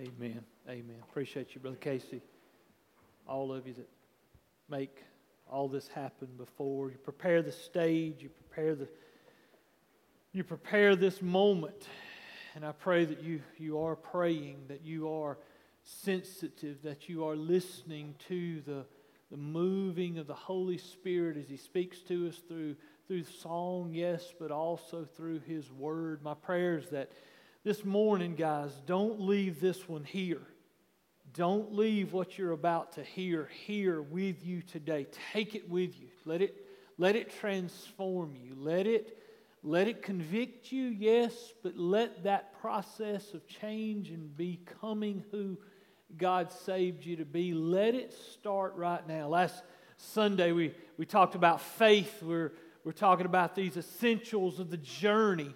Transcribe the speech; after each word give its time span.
Amen. 0.00 0.42
Amen. 0.66 0.96
Appreciate 1.10 1.54
you, 1.54 1.60
Brother 1.60 1.76
Casey. 1.76 2.22
All 3.28 3.52
of 3.52 3.66
you 3.66 3.74
that 3.74 3.88
make 4.70 5.04
all 5.50 5.68
this 5.68 5.88
happen 5.88 6.28
before. 6.38 6.90
You 6.90 6.96
prepare 6.96 7.42
the 7.42 7.52
stage, 7.52 8.22
you 8.22 8.30
prepare 8.30 8.74
the 8.74 8.88
you 10.32 10.42
prepare 10.42 10.96
this 10.96 11.20
moment. 11.20 11.86
And 12.54 12.64
I 12.64 12.72
pray 12.72 13.04
that 13.04 13.22
you, 13.22 13.42
you 13.58 13.78
are 13.80 13.94
praying, 13.94 14.64
that 14.68 14.86
you 14.86 15.12
are 15.12 15.36
sensitive, 15.84 16.80
that 16.82 17.10
you 17.10 17.26
are 17.26 17.36
listening 17.36 18.14
to 18.28 18.62
the, 18.62 18.86
the 19.30 19.36
moving 19.36 20.16
of 20.16 20.26
the 20.26 20.34
Holy 20.34 20.78
Spirit 20.78 21.36
as 21.36 21.48
He 21.48 21.58
speaks 21.58 21.98
to 22.02 22.28
us 22.28 22.36
through, 22.48 22.76
through 23.06 23.24
song, 23.24 23.90
yes, 23.92 24.32
but 24.38 24.50
also 24.50 25.04
through 25.04 25.40
His 25.40 25.70
Word. 25.70 26.22
My 26.22 26.34
prayer 26.34 26.78
is 26.78 26.88
that 26.88 27.10
this 27.62 27.84
morning, 27.84 28.34
guys, 28.36 28.70
don't 28.86 29.20
leave 29.20 29.60
this 29.60 29.86
one 29.86 30.04
here. 30.04 30.40
Don't 31.34 31.74
leave 31.74 32.12
what 32.12 32.38
you're 32.38 32.52
about 32.52 32.92
to 32.92 33.04
hear 33.04 33.50
here 33.66 34.00
with 34.00 34.44
you 34.44 34.62
today. 34.62 35.06
Take 35.32 35.54
it 35.54 35.68
with 35.68 36.00
you. 36.00 36.08
Let 36.24 36.40
it, 36.40 36.56
let 36.96 37.16
it 37.16 37.38
transform 37.38 38.34
you. 38.34 38.54
Let 38.56 38.86
it, 38.86 39.18
let 39.62 39.88
it 39.88 40.02
convict 40.02 40.72
you, 40.72 40.84
yes, 40.84 41.34
but 41.62 41.76
let 41.76 42.24
that 42.24 42.58
process 42.62 43.34
of 43.34 43.46
change 43.46 44.08
and 44.08 44.34
becoming 44.36 45.22
who 45.30 45.58
God 46.16 46.50
saved 46.50 47.04
you 47.04 47.16
to 47.16 47.26
be, 47.26 47.52
let 47.52 47.94
it 47.94 48.12
start 48.32 48.74
right 48.74 49.06
now. 49.06 49.28
Last 49.28 49.62
Sunday, 49.98 50.52
we, 50.52 50.74
we 50.96 51.04
talked 51.04 51.34
about 51.34 51.60
faith. 51.60 52.22
We're, 52.22 52.52
we're 52.84 52.92
talking 52.92 53.26
about 53.26 53.54
these 53.54 53.76
essentials 53.76 54.58
of 54.58 54.70
the 54.70 54.78
journey. 54.78 55.54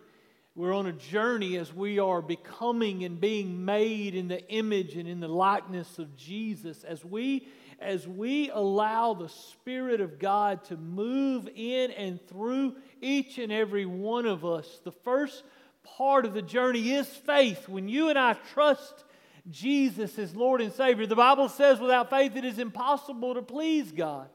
We're 0.56 0.72
on 0.72 0.86
a 0.86 0.92
journey 0.92 1.56
as 1.56 1.74
we 1.74 1.98
are 1.98 2.22
becoming 2.22 3.02
and 3.02 3.20
being 3.20 3.64
made 3.64 4.14
in 4.14 4.28
the 4.28 4.48
image 4.48 4.94
and 4.94 5.08
in 5.08 5.18
the 5.18 5.26
likeness 5.26 5.98
of 5.98 6.16
Jesus. 6.16 6.84
As 6.84 7.04
we, 7.04 7.48
as 7.80 8.06
we 8.06 8.50
allow 8.50 9.14
the 9.14 9.28
Spirit 9.28 10.00
of 10.00 10.20
God 10.20 10.62
to 10.66 10.76
move 10.76 11.48
in 11.56 11.90
and 11.90 12.24
through 12.28 12.76
each 13.00 13.38
and 13.38 13.50
every 13.50 13.84
one 13.84 14.26
of 14.26 14.44
us, 14.44 14.80
the 14.84 14.92
first 14.92 15.42
part 15.82 16.24
of 16.24 16.34
the 16.34 16.42
journey 16.42 16.92
is 16.92 17.08
faith. 17.08 17.68
When 17.68 17.88
you 17.88 18.08
and 18.08 18.18
I 18.18 18.34
trust 18.52 19.04
Jesus 19.50 20.16
as 20.20 20.36
Lord 20.36 20.60
and 20.60 20.72
Savior, 20.72 21.06
the 21.06 21.16
Bible 21.16 21.48
says 21.48 21.80
without 21.80 22.10
faith 22.10 22.36
it 22.36 22.44
is 22.44 22.60
impossible 22.60 23.34
to 23.34 23.42
please 23.42 23.90
God. 23.90 24.28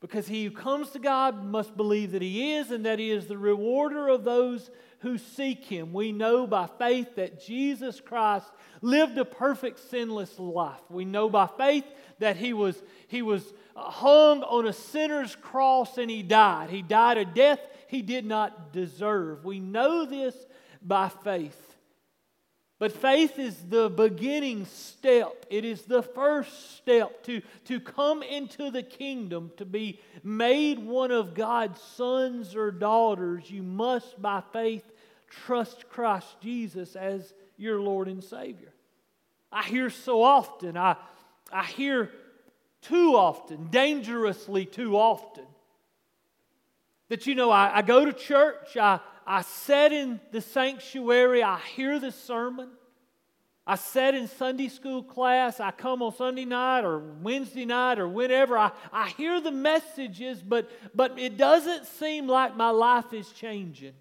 Because 0.00 0.28
he 0.28 0.44
who 0.44 0.50
comes 0.50 0.90
to 0.90 0.98
God 0.98 1.42
must 1.42 1.76
believe 1.76 2.12
that 2.12 2.22
he 2.22 2.54
is 2.54 2.70
and 2.70 2.84
that 2.84 2.98
he 2.98 3.10
is 3.10 3.26
the 3.26 3.38
rewarder 3.38 4.08
of 4.08 4.24
those 4.24 4.70
who 5.00 5.16
seek 5.16 5.64
him. 5.64 5.92
We 5.92 6.12
know 6.12 6.46
by 6.46 6.68
faith 6.78 7.16
that 7.16 7.44
Jesus 7.44 8.00
Christ 8.00 8.46
lived 8.82 9.16
a 9.16 9.24
perfect 9.24 9.78
sinless 9.90 10.38
life. 10.38 10.82
We 10.90 11.04
know 11.04 11.30
by 11.30 11.46
faith 11.46 11.84
that 12.18 12.36
he 12.36 12.52
was, 12.52 12.82
he 13.08 13.22
was 13.22 13.54
hung 13.74 14.42
on 14.42 14.66
a 14.66 14.72
sinner's 14.72 15.34
cross 15.34 15.96
and 15.96 16.10
he 16.10 16.22
died. 16.22 16.70
He 16.70 16.82
died 16.82 17.18
a 17.18 17.24
death 17.24 17.60
he 17.86 18.02
did 18.02 18.26
not 18.26 18.72
deserve. 18.72 19.44
We 19.44 19.60
know 19.60 20.04
this 20.04 20.34
by 20.82 21.08
faith. 21.08 21.65
But 22.78 22.92
faith 22.92 23.38
is 23.38 23.56
the 23.68 23.88
beginning 23.88 24.66
step. 24.66 25.46
It 25.48 25.64
is 25.64 25.82
the 25.82 26.02
first 26.02 26.76
step 26.76 27.22
to, 27.24 27.40
to 27.64 27.80
come 27.80 28.22
into 28.22 28.70
the 28.70 28.82
kingdom, 28.82 29.50
to 29.56 29.64
be 29.64 30.00
made 30.22 30.78
one 30.78 31.10
of 31.10 31.32
God's 31.32 31.80
sons 31.80 32.54
or 32.54 32.70
daughters. 32.70 33.50
You 33.50 33.62
must, 33.62 34.20
by 34.20 34.42
faith, 34.52 34.84
trust 35.30 35.88
Christ 35.88 36.36
Jesus 36.42 36.96
as 36.96 37.32
your 37.56 37.80
Lord 37.80 38.08
and 38.08 38.22
Savior. 38.22 38.74
I 39.50 39.62
hear 39.62 39.88
so 39.88 40.22
often, 40.22 40.76
I, 40.76 40.96
I 41.50 41.64
hear 41.64 42.10
too 42.82 43.16
often, 43.16 43.68
dangerously 43.70 44.66
too 44.66 44.98
often, 44.98 45.46
that 47.08 47.26
you 47.26 47.34
know, 47.34 47.50
I, 47.50 47.78
I 47.78 47.82
go 47.82 48.04
to 48.04 48.12
church, 48.12 48.76
I, 48.76 49.00
I 49.26 49.42
sat 49.42 49.92
in 49.92 50.20
the 50.30 50.40
sanctuary, 50.40 51.42
I 51.42 51.58
hear 51.58 51.98
the 51.98 52.12
sermon. 52.12 52.70
I 53.66 53.74
sat 53.74 54.14
in 54.14 54.28
Sunday 54.28 54.68
school 54.68 55.02
class, 55.02 55.58
I 55.58 55.72
come 55.72 56.00
on 56.00 56.14
Sunday 56.14 56.44
night 56.44 56.84
or 56.84 56.98
Wednesday 56.98 57.64
night 57.64 57.98
or 57.98 58.06
whenever. 58.06 58.56
I, 58.56 58.70
I 58.92 59.08
hear 59.08 59.40
the 59.40 59.50
messages, 59.50 60.40
but, 60.40 60.70
but 60.94 61.18
it 61.18 61.36
doesn't 61.36 61.86
seem 61.86 62.28
like 62.28 62.56
my 62.56 62.70
life 62.70 63.12
is 63.12 63.28
changing. 63.32 63.94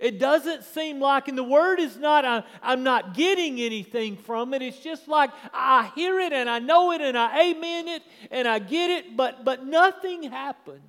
It 0.00 0.18
doesn't 0.18 0.64
seem 0.64 1.00
like, 1.00 1.28
and 1.28 1.38
the 1.38 1.44
word 1.44 1.78
is 1.78 1.96
not, 1.96 2.24
I, 2.24 2.42
I'm 2.60 2.82
not 2.82 3.14
getting 3.14 3.60
anything 3.60 4.16
from 4.16 4.52
it. 4.52 4.60
It's 4.60 4.80
just 4.80 5.06
like 5.06 5.30
I 5.54 5.90
hear 5.94 6.18
it 6.18 6.32
and 6.32 6.50
I 6.50 6.58
know 6.58 6.90
it 6.90 7.00
and 7.00 7.16
I 7.16 7.50
amen 7.50 7.86
it 7.88 8.02
and 8.32 8.48
I 8.48 8.58
get 8.58 8.90
it, 8.90 9.16
but, 9.16 9.44
but 9.44 9.64
nothing 9.64 10.24
happens. 10.24 10.82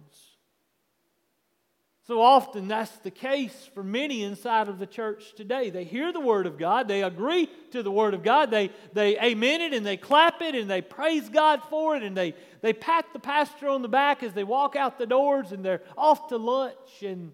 So 2.07 2.21
often 2.21 2.69
that's 2.69 2.95
the 2.99 3.11
case 3.11 3.69
for 3.73 3.83
many 3.83 4.23
inside 4.23 4.69
of 4.69 4.79
the 4.79 4.87
church 4.87 5.35
today. 5.35 5.69
They 5.69 5.83
hear 5.83 6.13
the 6.13 6.21
Word 6.21 6.45
of 6.45 6.57
God, 6.57 6.87
they 6.87 7.03
agree 7.03 7.49
to 7.71 7.83
the 7.83 7.91
Word 7.91 8.13
of 8.13 8.23
God, 8.23 8.49
they, 8.49 8.71
they 8.93 9.19
amen 9.19 9.59
it 9.59 9.73
and 9.73 9.85
they 9.85 9.97
clap 9.97 10.41
it 10.41 10.55
and 10.55 10.69
they 10.69 10.81
praise 10.81 11.27
God 11.27 11.61
for 11.69 11.97
it 11.97 12.03
and 12.03 12.15
they, 12.15 12.33
they 12.61 12.71
pat 12.71 13.07
the 13.11 13.19
pastor 13.19 13.67
on 13.67 13.81
the 13.81 13.89
back 13.89 14.23
as 14.23 14.31
they 14.31 14.45
walk 14.45 14.77
out 14.77 14.97
the 14.97 15.05
doors 15.05 15.51
and 15.51 15.65
they're 15.65 15.81
off 15.97 16.29
to 16.29 16.37
lunch. 16.37 17.03
And 17.05 17.33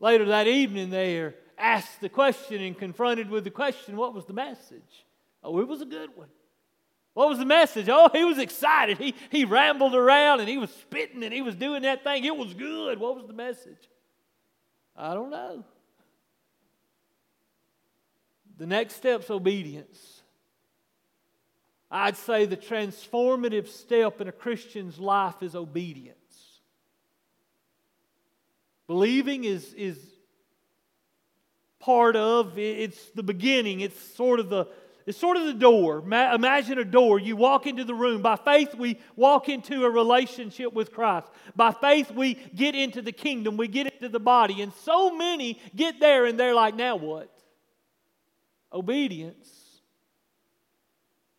later 0.00 0.26
that 0.26 0.46
evening, 0.46 0.90
they 0.90 1.18
are 1.18 1.34
asked 1.56 2.02
the 2.02 2.10
question 2.10 2.60
and 2.60 2.78
confronted 2.78 3.30
with 3.30 3.44
the 3.44 3.50
question 3.50 3.96
what 3.96 4.12
was 4.12 4.26
the 4.26 4.34
message? 4.34 5.06
Oh, 5.42 5.60
it 5.60 5.68
was 5.68 5.80
a 5.80 5.86
good 5.86 6.10
one. 6.14 6.28
What 7.14 7.28
was 7.28 7.38
the 7.38 7.46
message? 7.46 7.88
Oh, 7.88 8.10
he 8.12 8.24
was 8.24 8.38
excited. 8.38 8.98
He, 8.98 9.14
he 9.30 9.44
rambled 9.44 9.94
around 9.94 10.40
and 10.40 10.48
he 10.48 10.58
was 10.58 10.70
spitting 10.70 11.22
and 11.22 11.32
he 11.32 11.42
was 11.42 11.54
doing 11.54 11.82
that 11.82 12.02
thing. 12.02 12.24
It 12.24 12.36
was 12.36 12.52
good. 12.54 12.98
What 12.98 13.14
was 13.14 13.26
the 13.26 13.32
message? 13.32 13.88
I 14.96 15.14
don't 15.14 15.30
know. 15.30 15.64
The 18.58 18.66
next 18.66 18.96
step's 18.96 19.30
obedience. 19.30 20.22
I'd 21.90 22.16
say 22.16 22.46
the 22.46 22.56
transformative 22.56 23.68
step 23.68 24.20
in 24.20 24.26
a 24.26 24.32
Christian's 24.32 24.98
life 24.98 25.42
is 25.42 25.54
obedience. 25.54 26.18
Believing 28.88 29.44
is, 29.44 29.72
is 29.74 29.98
part 31.78 32.16
of, 32.16 32.58
it's 32.58 33.10
the 33.10 33.22
beginning, 33.22 33.80
it's 33.80 33.98
sort 34.14 34.40
of 34.40 34.48
the, 34.48 34.66
it's 35.06 35.18
sort 35.18 35.36
of 35.36 35.44
the 35.44 35.54
door. 35.54 35.98
Imagine 35.98 36.78
a 36.78 36.84
door. 36.84 37.18
You 37.18 37.36
walk 37.36 37.66
into 37.66 37.84
the 37.84 37.94
room. 37.94 38.22
By 38.22 38.36
faith, 38.36 38.74
we 38.74 38.98
walk 39.16 39.50
into 39.50 39.84
a 39.84 39.90
relationship 39.90 40.72
with 40.72 40.92
Christ. 40.92 41.28
By 41.54 41.72
faith, 41.72 42.10
we 42.10 42.34
get 42.54 42.74
into 42.74 43.02
the 43.02 43.12
kingdom. 43.12 43.58
We 43.58 43.68
get 43.68 43.92
into 43.92 44.08
the 44.08 44.20
body. 44.20 44.62
And 44.62 44.72
so 44.82 45.14
many 45.14 45.60
get 45.76 46.00
there 46.00 46.24
and 46.24 46.40
they're 46.40 46.54
like, 46.54 46.74
now 46.74 46.96
what? 46.96 47.30
Obedience. 48.72 49.48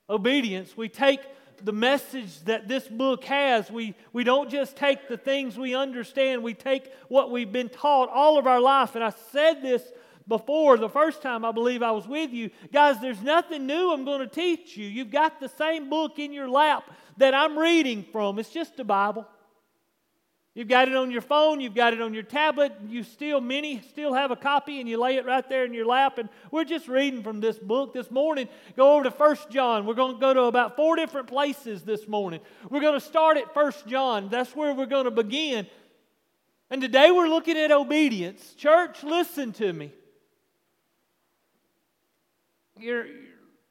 Obedience. 0.07 0.77
We 0.77 0.87
take 0.87 1.21
the 1.63 1.73
message 1.73 2.41
that 2.41 2.67
this 2.67 2.87
book 2.87 3.23
has. 3.23 3.71
We, 3.71 3.95
we 4.13 4.23
don't 4.23 4.49
just 4.49 4.75
take 4.75 5.07
the 5.07 5.17
things 5.17 5.57
we 5.57 5.73
understand, 5.73 6.43
we 6.43 6.53
take 6.53 6.91
what 7.07 7.31
we've 7.31 7.51
been 7.51 7.69
taught 7.69 8.09
all 8.09 8.37
of 8.37 8.45
our 8.45 8.59
life. 8.59 8.95
And 8.95 9.03
I 9.03 9.11
said 9.31 9.61
this 9.61 9.81
before 10.27 10.77
the 10.77 10.89
first 10.89 11.21
time 11.21 11.45
I 11.45 11.51
believe 11.51 11.83
I 11.83 11.91
was 11.91 12.07
with 12.07 12.31
you. 12.31 12.49
Guys, 12.71 12.99
there's 12.99 13.21
nothing 13.21 13.65
new 13.65 13.91
I'm 13.91 14.05
going 14.05 14.21
to 14.21 14.27
teach 14.27 14.75
you. 14.75 14.87
You've 14.87 15.11
got 15.11 15.39
the 15.39 15.49
same 15.49 15.89
book 15.89 16.19
in 16.19 16.33
your 16.33 16.49
lap 16.49 16.89
that 17.17 17.33
I'm 17.33 17.57
reading 17.57 18.05
from. 18.11 18.39
It's 18.39 18.49
just 18.49 18.79
a 18.79 18.83
Bible. 18.83 19.27
You've 20.55 20.69
got 20.69 20.87
it 20.87 20.95
on 20.95 21.11
your 21.11 21.21
phone, 21.21 21.59
you've 21.59 21.75
got 21.75 21.91
it 21.91 22.01
on 22.01 22.13
your 22.13 22.23
tablet, 22.23 22.71
you 22.87 23.03
still 23.03 23.41
many 23.41 23.81
still 23.81 24.13
have 24.13 24.31
a 24.31 24.37
copy 24.37 24.79
and 24.79 24.87
you 24.87 24.97
lay 24.97 25.17
it 25.17 25.25
right 25.25 25.47
there 25.49 25.65
in 25.65 25.73
your 25.73 25.85
lap 25.85 26.17
and 26.17 26.29
we're 26.49 26.63
just 26.63 26.87
reading 26.87 27.23
from 27.23 27.41
this 27.41 27.59
book 27.59 27.93
this 27.93 28.09
morning. 28.09 28.47
Go 28.77 28.93
over 28.93 29.03
to 29.03 29.11
First 29.11 29.49
John. 29.49 29.85
We're 29.85 29.95
going 29.95 30.13
to 30.13 30.19
go 30.19 30.33
to 30.33 30.43
about 30.43 30.77
four 30.77 30.95
different 30.95 31.27
places 31.27 31.83
this 31.83 32.07
morning. 32.07 32.39
We're 32.69 32.79
going 32.79 32.93
to 32.93 33.05
start 33.05 33.35
at 33.35 33.53
First 33.53 33.85
John. 33.85 34.29
That's 34.29 34.55
where 34.55 34.73
we're 34.73 34.85
going 34.85 35.03
to 35.03 35.11
begin. 35.11 35.67
And 36.69 36.81
today 36.81 37.11
we're 37.11 37.27
looking 37.27 37.57
at 37.57 37.73
obedience. 37.73 38.53
Church, 38.53 39.03
listen 39.03 39.51
to 39.53 39.73
me 39.73 39.91
your 42.79 43.05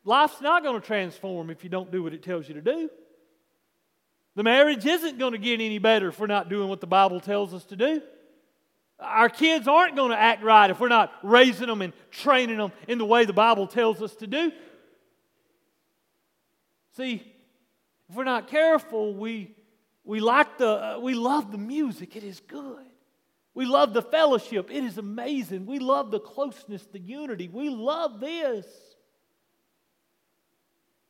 life's 0.05 0.41
not 0.41 0.63
going 0.63 0.81
to 0.81 0.87
transform 0.87 1.51
if 1.51 1.65
you 1.65 1.71
don't 1.71 1.91
do 1.91 2.03
what 2.03 2.13
it 2.13 2.23
tells 2.23 2.49
you 2.49 2.55
to 2.55 2.63
do. 2.63 2.91
The 4.37 4.43
marriage 4.43 4.85
isn't 4.85 5.19
going 5.19 5.33
to 5.33 5.39
get 5.39 5.61
any 5.61 5.79
better 5.79 6.09
if 6.09 6.19
we're 6.19 6.27
not 6.27 6.49
doing 6.49 6.69
what 6.69 6.81
the 6.81 6.87
Bible 6.87 7.21
tells 7.21 7.55
us 7.55 7.65
to 7.67 7.77
do. 7.77 8.03
Our 8.99 9.29
kids 9.29 9.69
aren't 9.69 9.97
going 9.97 10.11
to 10.11 10.19
act 10.19 10.43
right 10.43 10.71
if 10.71 10.81
we're 10.81 10.89
not 10.89 11.13
raising 11.23 11.67
them 11.67 11.83
and 11.83 11.93
training 12.11 12.57
them 12.57 12.73
in 12.89 12.99
the 12.99 13.05
way 13.05 13.25
the 13.25 13.33
Bible 13.33 13.67
tells 13.67 14.03
us 14.03 14.15
to 14.17 14.27
do. 14.27 14.53
See, 16.97 17.23
if 18.09 18.17
we're 18.17 18.25
not 18.25 18.49
careful, 18.49 19.15
we, 19.15 19.55
we 20.05 20.21
like 20.21 20.59
the, 20.59 20.69
uh, 20.69 20.99
we 21.01 21.15
love 21.15 21.51
the 21.51 21.59
music. 21.59 22.17
It 22.17 22.25
is 22.25 22.41
good. 22.41 22.85
We 23.55 23.67
love 23.67 23.95
the 23.95 24.03
fellowship. 24.03 24.71
It 24.71 24.85
is 24.85 24.99
amazing. 24.99 25.67
We 25.67 25.79
love 25.79 26.11
the 26.11 26.21
closeness, 26.21 26.85
the 26.87 26.99
unity. 26.99 27.49
We 27.49 27.69
love 27.69 28.21
this. 28.21 28.67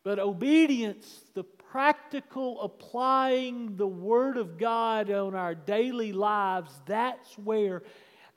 But 0.04 0.18
obedience, 0.18 1.22
the 1.32 1.44
practical 1.44 2.60
applying 2.60 3.76
the 3.76 3.86
Word 3.86 4.36
of 4.36 4.58
God 4.58 5.10
on 5.10 5.34
our 5.34 5.54
daily 5.54 6.12
lives, 6.12 6.70
that's 6.86 7.36
where. 7.38 7.82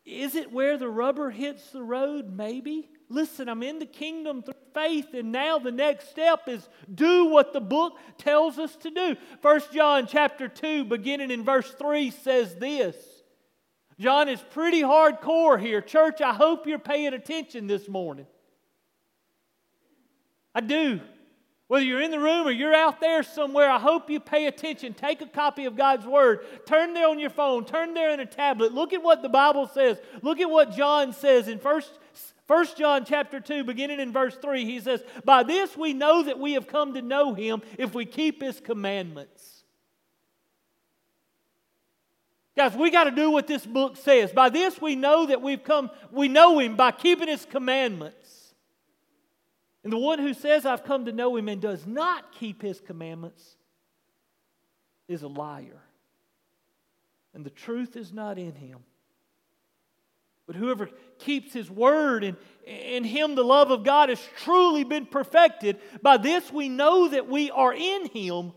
Is 0.06 0.36
it 0.36 0.54
where 0.54 0.78
the 0.78 0.88
rubber 0.88 1.30
hits 1.30 1.70
the 1.72 1.84
road? 1.84 2.34
Maybe. 2.34 2.90
Listen, 3.10 3.50
I'm 3.50 3.62
in 3.62 3.80
the 3.80 3.86
kingdom 3.86 4.42
through 4.42 4.54
faith, 4.74 5.14
and 5.14 5.32
now 5.34 5.60
the 5.60 5.72
next 5.72 6.10
step 6.10 6.48
is 6.48 6.68
do 6.94 7.26
what 7.26 7.52
the 7.52 7.60
book 7.60 7.98
tells 8.18 8.58
us 8.58 8.76
to 8.78 8.90
do. 8.90 9.18
First 9.42 9.74
John 9.74 10.08
chapter 10.08 10.48
2, 10.48 10.86
beginning 10.86 11.32
in 11.32 11.44
verse 11.44 11.70
3, 11.72 12.12
says 12.12 12.56
this. 12.56 12.96
John 14.00 14.30
is 14.30 14.40
pretty 14.52 14.82
hardcore 14.82 15.60
here. 15.60 15.82
Church, 15.82 16.22
I 16.22 16.34
hope 16.34 16.68
you're 16.68 16.80
paying 16.80 17.14
attention 17.14 17.68
this 17.68 17.90
morning. 17.90 18.28
I 20.56 20.62
do. 20.62 21.02
Whether 21.68 21.86
you're 21.86 22.02
in 22.02 22.12
the 22.12 22.20
room 22.20 22.48
or 22.48 22.52
you're 22.52 22.74
out 22.74 23.02
there 23.02 23.24
somewhere, 23.24 23.70
I 23.70 23.78
hope 23.78 24.10
you 24.10 24.22
pay 24.22 24.48
attention. 24.48 24.94
Take 24.94 25.22
a 25.22 25.26
copy 25.26 25.66
of 25.66 25.76
God's 25.76 26.06
Word. 26.06 26.46
Turn 26.66 26.94
there 26.94 27.10
on 27.10 27.20
your 27.20 27.30
phone. 27.30 27.66
Turn 27.66 27.94
there 27.94 28.12
in 28.12 28.22
a 28.22 28.26
tablet. 28.26 28.74
Look 28.74 28.94
at 28.94 29.04
what 29.04 29.22
the 29.22 29.30
Bible 29.30 29.68
says. 29.68 29.98
Look 30.22 30.40
at 30.40 30.50
what 30.50 30.76
John 30.76 31.12
says 31.12 31.50
in 31.50 31.60
First 31.60 31.92
1 32.48 32.68
John 32.78 33.04
chapter 33.04 33.42
2, 33.42 33.66
beginning 33.66 34.00
in 34.00 34.14
verse 34.14 34.36
3, 34.42 34.64
he 34.64 34.80
says, 34.80 35.04
By 35.26 35.44
this 35.44 35.76
we 35.76 35.92
know 35.94 36.24
that 36.24 36.40
we 36.40 36.54
have 36.54 36.66
come 36.66 36.94
to 36.94 37.02
know 37.02 37.34
him 37.34 37.62
if 37.78 37.94
we 37.94 38.06
keep 38.06 38.42
his 38.42 38.62
commandments. 38.62 39.66
Guys, 42.56 42.74
we 42.76 42.90
got 42.90 43.04
to 43.04 43.12
do 43.12 43.30
what 43.30 43.46
this 43.46 43.66
book 43.66 43.98
says. 43.98 44.32
By 44.32 44.50
this 44.50 44.82
we 44.82 44.96
know 44.96 45.26
that 45.26 45.42
we've 45.42 45.64
come, 45.64 45.92
we 46.10 46.30
know 46.30 46.58
him 46.58 46.78
by 46.78 46.92
keeping 46.92 47.28
his 47.28 47.46
commandments. 47.46 48.27
And 49.88 49.94
the 49.94 49.98
one 49.98 50.20
who 50.20 50.34
says, 50.34 50.66
I've 50.66 50.84
come 50.84 51.06
to 51.06 51.14
know 51.14 51.38
him 51.38 51.48
and 51.48 51.62
does 51.62 51.88
not 51.88 52.34
keep 52.34 52.62
his 52.62 52.82
commandments 52.82 53.56
is 55.08 55.22
a 55.22 55.30
liar. 55.30 55.82
And 57.34 57.46
the 57.46 57.52
truth 57.52 57.96
is 57.96 58.12
not 58.12 58.38
in 58.38 58.54
him. 58.54 58.80
But 60.46 60.58
whoever 60.58 60.90
keeps 61.20 61.54
his 61.54 61.72
word 61.72 62.26
and 62.26 62.36
in 62.66 63.06
him 63.06 63.36
the 63.36 63.46
love 63.46 63.72
of 63.72 63.86
God 63.86 64.10
has 64.10 64.20
truly 64.44 64.84
been 64.84 65.06
perfected. 65.06 65.78
By 66.02 66.18
this 66.18 66.52
we 66.52 66.68
know 66.68 67.08
that 67.08 67.30
we 67.30 67.50
are 67.52 67.74
in 67.74 68.08
him. 68.08 68.52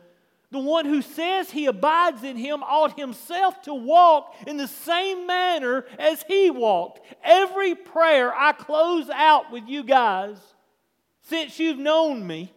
The 0.50 0.58
one 0.58 0.84
who 0.84 1.00
says 1.00 1.48
he 1.48 1.66
abides 1.66 2.24
in 2.24 2.38
him 2.38 2.64
ought 2.64 2.98
himself 2.98 3.62
to 3.62 3.74
walk 3.74 4.34
in 4.48 4.56
the 4.56 4.66
same 4.66 5.28
manner 5.28 5.84
as 5.96 6.24
he 6.26 6.50
walked. 6.50 7.06
Every 7.22 7.76
prayer 7.76 8.34
I 8.34 8.50
close 8.50 9.08
out 9.08 9.52
with 9.52 9.68
you 9.68 9.84
guys, 9.84 10.36
since 11.30 11.58
you've 11.58 11.78
known 11.78 12.26
me, 12.26 12.52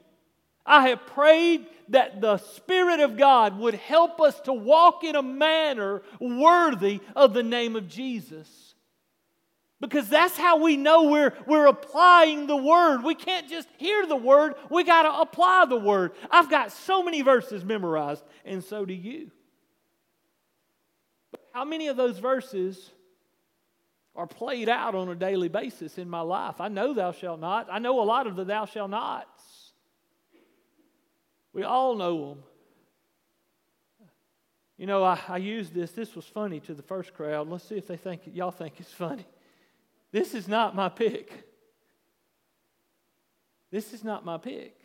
I 0.65 0.89
have 0.89 1.05
prayed 1.05 1.67
that 1.89 2.19
the 2.21 2.37
Spirit 2.37 2.99
of 2.99 3.17
God 3.17 3.57
would 3.59 3.75
help 3.75 4.19
us 4.19 4.39
to 4.41 4.53
walk 4.53 5.03
in 5.03 5.15
a 5.15 5.21
manner 5.21 6.01
worthy 6.19 6.99
of 7.15 7.33
the 7.33 7.43
name 7.43 7.75
of 7.75 7.87
Jesus. 7.87 8.73
Because 9.79 10.07
that's 10.09 10.37
how 10.37 10.63
we 10.63 10.77
know 10.77 11.03
we're, 11.09 11.33
we're 11.45 11.67
applying 11.67 12.47
the 12.47 12.55
word. 12.55 13.03
We 13.03 13.15
can't 13.15 13.49
just 13.49 13.67
hear 13.77 14.07
the 14.07 14.15
word, 14.15 14.55
we 14.69 14.83
got 14.83 15.03
to 15.03 15.21
apply 15.21 15.65
the 15.67 15.77
word. 15.77 16.13
I've 16.31 16.49
got 16.49 16.71
so 16.71 17.03
many 17.03 17.21
verses 17.21 17.63
memorized, 17.63 18.23
and 18.45 18.63
so 18.63 18.85
do 18.85 18.93
you. 18.93 19.29
But 21.31 21.41
how 21.53 21.65
many 21.65 21.89
of 21.89 21.97
those 21.97 22.17
verses 22.17 22.92
are 24.15 24.27
played 24.27 24.69
out 24.69 24.95
on 24.95 25.09
a 25.09 25.15
daily 25.15 25.49
basis 25.49 25.97
in 25.97 26.09
my 26.09 26.21
life? 26.21 26.61
I 26.61 26.67
know 26.67 26.93
thou 26.93 27.11
shalt 27.11 27.39
not. 27.39 27.67
I 27.71 27.79
know 27.79 28.01
a 28.01 28.05
lot 28.05 28.27
of 28.27 28.35
the 28.35 28.43
thou 28.43 28.65
shalt 28.65 28.91
nots. 28.91 29.73
We 31.53 31.63
all 31.63 31.95
know 31.95 32.29
them. 32.29 32.43
You 34.77 34.87
know, 34.87 35.03
I, 35.03 35.19
I 35.27 35.37
used 35.37 35.73
this. 35.73 35.91
This 35.91 36.15
was 36.15 36.25
funny 36.25 36.59
to 36.61 36.73
the 36.73 36.81
first 36.81 37.13
crowd. 37.13 37.47
Let's 37.47 37.63
see 37.63 37.75
if 37.75 37.87
they 37.87 37.97
think 37.97 38.21
y'all 38.25 38.51
think 38.51 38.73
it's 38.79 38.91
funny. 38.91 39.25
This 40.11 40.33
is 40.33 40.47
not 40.47 40.75
my 40.75 40.89
pick. 40.89 41.47
This 43.71 43.93
is 43.93 44.03
not 44.03 44.25
my 44.25 44.37
pick. 44.37 44.79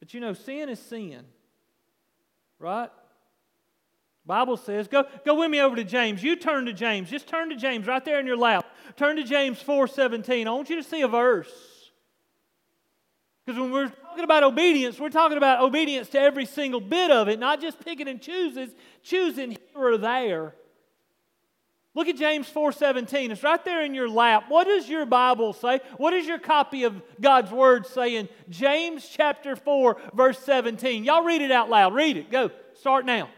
But 0.00 0.14
you 0.14 0.20
know, 0.20 0.32
sin 0.34 0.68
is 0.68 0.80
sin. 0.80 1.24
Right? 2.58 2.90
Bible 4.26 4.56
says, 4.56 4.88
go, 4.88 5.04
go 5.24 5.38
with 5.38 5.50
me 5.50 5.60
over 5.60 5.76
to 5.76 5.84
James. 5.84 6.22
You 6.22 6.34
turn 6.34 6.66
to 6.66 6.72
James. 6.72 7.08
Just 7.08 7.28
turn 7.28 7.48
to 7.50 7.56
James 7.56 7.86
right 7.86 8.04
there 8.04 8.18
in 8.18 8.26
your 8.26 8.36
lap. 8.36 8.66
Turn 8.96 9.16
to 9.16 9.24
James 9.24 9.62
4:17. 9.62 10.46
I 10.46 10.50
want 10.50 10.68
you 10.68 10.76
to 10.76 10.82
see 10.82 11.02
a 11.02 11.08
verse. 11.08 11.52
Because 13.44 13.60
when 13.60 13.70
we're 13.70 13.88
talking 13.88 14.24
about 14.24 14.42
obedience, 14.42 14.98
we're 14.98 15.10
talking 15.10 15.38
about 15.38 15.62
obedience 15.62 16.08
to 16.08 16.20
every 16.20 16.44
single 16.44 16.80
bit 16.80 17.12
of 17.12 17.28
it, 17.28 17.38
not 17.38 17.60
just 17.60 17.78
picking 17.78 18.08
and 18.08 18.20
choosing, 18.20 18.72
choosing 19.04 19.52
here 19.52 19.58
or 19.76 19.96
there. 19.96 20.54
Look 21.94 22.08
at 22.08 22.16
James 22.16 22.50
4:17. 22.50 23.30
It's 23.30 23.44
right 23.44 23.64
there 23.64 23.82
in 23.82 23.94
your 23.94 24.08
lap. 24.08 24.46
What 24.48 24.64
does 24.64 24.88
your 24.88 25.06
Bible 25.06 25.52
say? 25.52 25.80
What 25.98 26.10
does 26.10 26.26
your 26.26 26.40
copy 26.40 26.82
of 26.82 27.00
God's 27.20 27.52
word 27.52 27.86
say 27.86 28.16
in 28.16 28.28
James 28.50 29.08
chapter 29.08 29.54
4 29.54 29.96
verse 30.14 30.40
17? 30.40 31.04
Y'all 31.04 31.22
read 31.22 31.42
it 31.42 31.52
out 31.52 31.70
loud. 31.70 31.94
Read 31.94 32.16
it. 32.16 32.30
Go. 32.30 32.50
Start 32.74 33.06
now. 33.06 33.28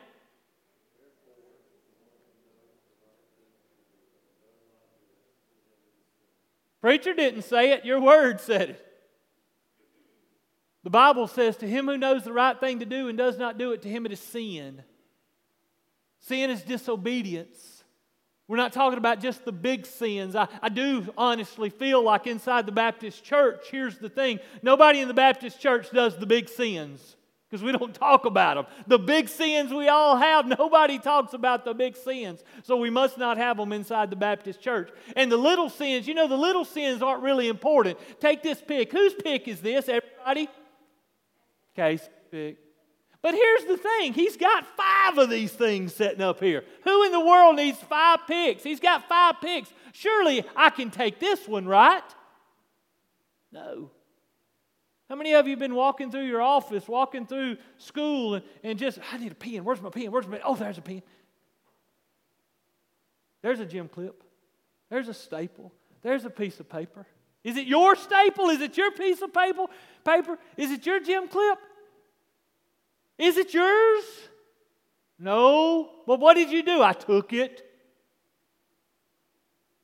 Preacher 6.89 7.13
didn't 7.13 7.43
say 7.43 7.73
it, 7.73 7.85
your 7.85 8.01
word 8.01 8.41
said 8.41 8.71
it. 8.71 8.87
The 10.85 10.89
Bible 10.89 11.27
says, 11.27 11.59
To 11.59 11.69
him 11.69 11.85
who 11.85 11.99
knows 11.99 12.25
the 12.25 12.33
right 12.33 12.59
thing 12.59 12.79
to 12.79 12.87
do 12.87 13.09
and 13.09 13.19
does 13.19 13.37
not 13.37 13.59
do 13.59 13.73
it, 13.73 13.83
to 13.83 13.91
him 13.91 14.07
it 14.07 14.13
is 14.13 14.21
sin. 14.21 14.83
Sin 16.21 16.49
is 16.49 16.63
disobedience. 16.63 17.85
We're 18.47 18.57
not 18.57 18.73
talking 18.73 18.97
about 18.97 19.21
just 19.21 19.45
the 19.45 19.53
big 19.53 19.85
sins. 19.85 20.35
I, 20.35 20.49
I 20.63 20.71
do 20.71 21.13
honestly 21.19 21.69
feel 21.69 22.03
like 22.03 22.27
inside 22.27 22.65
the 22.65 22.73
Baptist 22.73 23.23
church, 23.23 23.67
here's 23.71 23.99
the 23.99 24.09
thing 24.09 24.41
nobody 24.63 25.01
in 25.01 25.09
the 25.09 25.13
Baptist 25.13 25.61
church 25.61 25.91
does 25.91 26.17
the 26.17 26.25
big 26.25 26.49
sins 26.49 27.18
because 27.49 27.63
we 27.63 27.73
don't 27.73 27.95
talk 28.09 28.25
about 28.25 28.57
them. 28.57 28.67
The 28.87 28.99
big 28.99 29.29
sins 29.29 29.73
we 29.73 29.89
all 29.89 30.17
have, 30.17 30.47
nobody 30.47 30.99
talks 30.99 31.33
about 31.33 31.65
the 31.65 31.75
big 31.75 31.97
sins. 31.97 32.43
So 32.63 32.77
we 32.77 32.91
must 32.91 33.19
not 33.19 33.37
have 33.37 33.57
them 33.57 33.73
inside 33.73 34.11
the 34.11 34.17
Baptist 34.17 34.61
church. 34.61 34.91
And 35.17 35.31
the 35.33 35.37
little 35.37 35.71
sins, 35.71 36.07
you 36.07 36.15
know, 36.15 36.29
the 36.29 36.37
little 36.37 36.65
sins 36.65 37.03
aren't 37.03 37.23
really 37.23 37.49
important. 37.49 37.99
Take 38.21 38.43
this 38.43 38.61
pick. 38.61 38.93
Whose 38.93 39.15
pick 39.15 39.49
is 39.49 39.61
this? 39.61 39.89
Everybody? 39.89 40.49
Case 41.75 42.09
pick. 42.31 42.59
But 43.21 43.35
here's 43.35 43.65
the 43.65 43.77
thing 43.77 44.13
He's 44.13 44.37
got 44.37 44.65
five 44.77 45.19
of 45.19 45.29
these 45.31 45.53
things 45.53 45.95
sitting 45.95 46.21
up 46.21 46.41
here. 46.41 46.65
Who 46.85 47.05
in 47.05 47.13
the 47.13 47.21
world 47.21 47.57
needs 47.57 47.79
five 47.79 48.21
picks? 48.27 48.63
He's 48.63 48.81
got 48.81 49.09
five 49.09 49.37
picks. 49.41 49.73
Surely 49.93 50.45
I 50.55 50.71
can 50.71 50.91
take 50.91 51.19
this 51.19 51.49
one, 51.49 51.67
right? 51.67 52.03
No. 53.51 53.91
How 55.09 55.17
many 55.17 55.35
of 55.35 55.47
you 55.47 55.53
have 55.53 55.59
been 55.59 55.75
walking 55.75 56.11
through 56.11 56.27
your 56.27 56.43
office, 56.43 56.87
walking 56.87 57.27
through 57.27 57.57
school, 57.79 58.35
and, 58.35 58.45
and 58.63 58.79
just, 58.79 58.99
I 59.11 59.17
need 59.17 59.33
a 59.33 59.35
pen. 59.35 59.65
Where's 59.65 59.81
my 59.81 59.89
pen? 59.89 60.11
Where's 60.11 60.27
my 60.27 60.37
pen? 60.37 60.43
Oh, 60.45 60.55
there's 60.55 60.77
a 60.77 60.83
pen. 60.83 61.03
There's 63.41 63.61
a 63.61 63.67
gem 63.67 63.89
clip. 63.89 64.23
There's 64.91 65.09
a 65.09 65.15
staple. 65.15 65.73
There's 66.03 66.25
a 66.25 66.31
piece 66.31 66.61
of 66.61 66.69
paper. 66.69 67.07
Is 67.43 67.57
it 67.57 67.67
your 67.67 67.97
staple? 67.97 68.51
Is 68.51 68.61
it 68.61 68.77
your 68.77 68.91
piece 68.91 69.23
of 69.23 69.33
paper? 69.33 69.65
Paper? 70.05 70.39
Is 70.57 70.71
it 70.71 70.85
your 70.85 71.01
gem 71.01 71.29
clip? 71.29 71.59
Is 73.17 73.37
it 73.37 73.55
yours? 73.55 74.05
No. 75.19 75.91
Well, 76.07 76.19
what 76.19 76.35
did 76.35 76.51
you 76.51 76.63
do? 76.63 76.83
I 76.83 76.93
took 76.93 77.33
it. 77.33 77.68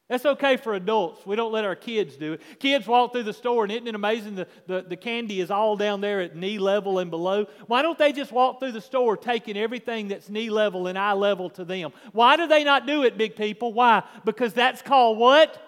That's 0.08 0.26
okay 0.26 0.58
for 0.58 0.74
adults. 0.74 1.24
We 1.24 1.34
don't 1.34 1.52
let 1.52 1.64
our 1.64 1.74
kids 1.74 2.16
do 2.16 2.34
it. 2.34 2.42
Kids 2.58 2.86
walk 2.86 3.12
through 3.12 3.22
the 3.22 3.32
store, 3.32 3.64
and 3.64 3.72
isn't 3.72 3.88
it 3.88 3.94
amazing? 3.94 4.34
The, 4.34 4.46
the, 4.66 4.82
the 4.82 4.96
candy 4.96 5.40
is 5.40 5.50
all 5.50 5.76
down 5.76 6.02
there 6.02 6.20
at 6.20 6.36
knee 6.36 6.58
level 6.58 6.98
and 6.98 7.10
below. 7.10 7.46
Why 7.66 7.80
don't 7.80 7.98
they 7.98 8.12
just 8.12 8.30
walk 8.30 8.60
through 8.60 8.72
the 8.72 8.82
store 8.82 9.16
taking 9.16 9.56
everything 9.56 10.08
that's 10.08 10.28
knee 10.28 10.50
level 10.50 10.88
and 10.88 10.98
eye 10.98 11.14
level 11.14 11.48
to 11.50 11.64
them? 11.64 11.92
Why 12.12 12.36
do 12.36 12.46
they 12.46 12.64
not 12.64 12.86
do 12.86 13.02
it, 13.04 13.16
big 13.16 13.34
people? 13.34 13.72
Why? 13.72 14.02
Because 14.26 14.52
that's 14.52 14.82
called 14.82 15.16
what? 15.16 15.58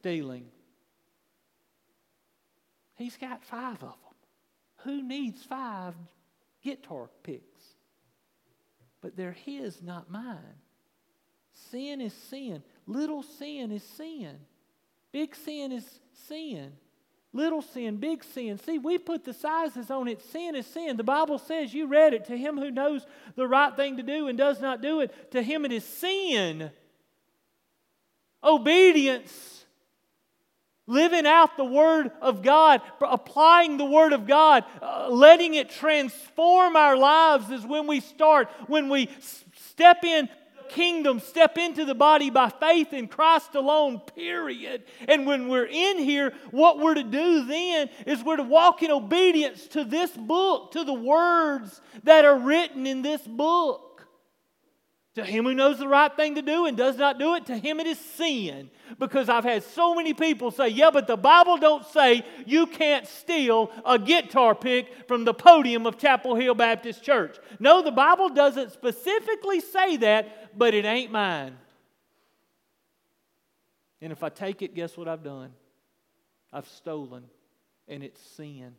Stealing. 0.00 0.44
He's 2.96 3.16
got 3.16 3.42
five 3.42 3.76
of 3.76 3.80
them. 3.80 4.14
Who 4.84 5.02
needs 5.02 5.42
five 5.42 5.94
guitar 6.62 7.08
picks. 7.22 7.62
But 9.00 9.16
they're 9.16 9.32
his, 9.32 9.80
not 9.82 10.10
mine. 10.10 10.36
Sin 11.70 12.02
is 12.02 12.12
sin. 12.12 12.62
Little 12.86 13.22
sin 13.22 13.72
is 13.72 13.82
sin. 13.82 14.36
Big 15.12 15.34
sin 15.34 15.72
is 15.72 16.00
sin. 16.28 16.72
Little 17.32 17.62
sin, 17.62 17.96
big 17.96 18.24
sin. 18.24 18.58
See, 18.58 18.78
we 18.78 18.98
put 18.98 19.24
the 19.24 19.32
sizes 19.32 19.90
on 19.90 20.08
it. 20.08 20.20
Sin 20.20 20.56
is 20.56 20.66
sin. 20.66 20.96
The 20.96 21.04
Bible 21.04 21.38
says, 21.38 21.72
you 21.72 21.86
read 21.86 22.12
it, 22.12 22.24
to 22.24 22.36
him 22.36 22.58
who 22.58 22.72
knows 22.72 23.06
the 23.36 23.46
right 23.46 23.74
thing 23.76 23.98
to 23.98 24.02
do 24.02 24.26
and 24.26 24.36
does 24.36 24.60
not 24.60 24.82
do 24.82 25.00
it, 25.00 25.30
to 25.30 25.42
him 25.42 25.64
it 25.64 25.70
is 25.70 25.84
sin. 25.84 26.72
Obedience 28.42 29.64
living 30.90 31.24
out 31.24 31.56
the 31.56 31.64
Word 31.64 32.10
of 32.20 32.42
God, 32.42 32.82
applying 33.00 33.76
the 33.76 33.84
Word 33.84 34.12
of 34.12 34.26
God, 34.26 34.64
uh, 34.82 35.08
letting 35.08 35.54
it 35.54 35.70
transform 35.70 36.74
our 36.74 36.96
lives 36.96 37.48
is 37.50 37.64
when 37.64 37.86
we 37.86 38.00
start, 38.00 38.50
when 38.66 38.88
we 38.88 39.08
step 39.54 40.02
in 40.02 40.28
kingdom, 40.70 41.20
step 41.20 41.58
into 41.58 41.84
the 41.84 41.94
body 41.94 42.30
by 42.30 42.48
faith 42.48 42.92
in 42.92 43.08
Christ 43.08 43.54
alone, 43.54 44.00
period. 44.14 44.84
And 45.08 45.26
when 45.26 45.48
we're 45.48 45.66
in 45.66 45.98
here, 45.98 46.32
what 46.50 46.78
we're 46.78 46.94
to 46.94 47.02
do 47.02 47.44
then 47.44 47.90
is 48.06 48.22
we're 48.22 48.36
to 48.36 48.42
walk 48.42 48.82
in 48.82 48.90
obedience 48.90 49.66
to 49.68 49.84
this 49.84 50.10
book, 50.10 50.72
to 50.72 50.84
the 50.84 50.94
words 50.94 51.80
that 52.04 52.24
are 52.24 52.38
written 52.38 52.86
in 52.86 53.02
this 53.02 53.22
book. 53.22 53.89
To 55.20 55.26
him 55.26 55.44
who 55.44 55.54
knows 55.54 55.78
the 55.78 55.86
right 55.86 56.14
thing 56.16 56.36
to 56.36 56.42
do 56.42 56.64
and 56.64 56.78
does 56.78 56.96
not 56.96 57.18
do 57.18 57.34
it, 57.34 57.44
to 57.46 57.56
him 57.56 57.78
it 57.78 57.86
is 57.86 57.98
sin. 57.98 58.70
Because 58.98 59.28
I've 59.28 59.44
had 59.44 59.62
so 59.62 59.94
many 59.94 60.14
people 60.14 60.50
say, 60.50 60.68
yeah, 60.68 60.90
but 60.90 61.06
the 61.06 61.16
Bible 61.16 61.58
don't 61.58 61.84
say 61.84 62.24
you 62.46 62.66
can't 62.66 63.06
steal 63.06 63.70
a 63.84 63.98
guitar 63.98 64.54
pick 64.54 65.06
from 65.06 65.24
the 65.24 65.34
podium 65.34 65.86
of 65.86 65.98
Chapel 65.98 66.36
Hill 66.36 66.54
Baptist 66.54 67.02
Church. 67.02 67.36
No, 67.58 67.82
the 67.82 67.90
Bible 67.90 68.30
doesn't 68.30 68.72
specifically 68.72 69.60
say 69.60 69.98
that, 69.98 70.58
but 70.58 70.72
it 70.72 70.86
ain't 70.86 71.12
mine. 71.12 71.58
And 74.00 74.10
if 74.10 74.22
I 74.22 74.30
take 74.30 74.62
it, 74.62 74.74
guess 74.74 74.96
what 74.96 75.06
I've 75.06 75.22
done? 75.22 75.52
I've 76.50 76.66
stolen, 76.66 77.24
and 77.86 78.02
it's 78.02 78.20
sin. 78.22 78.74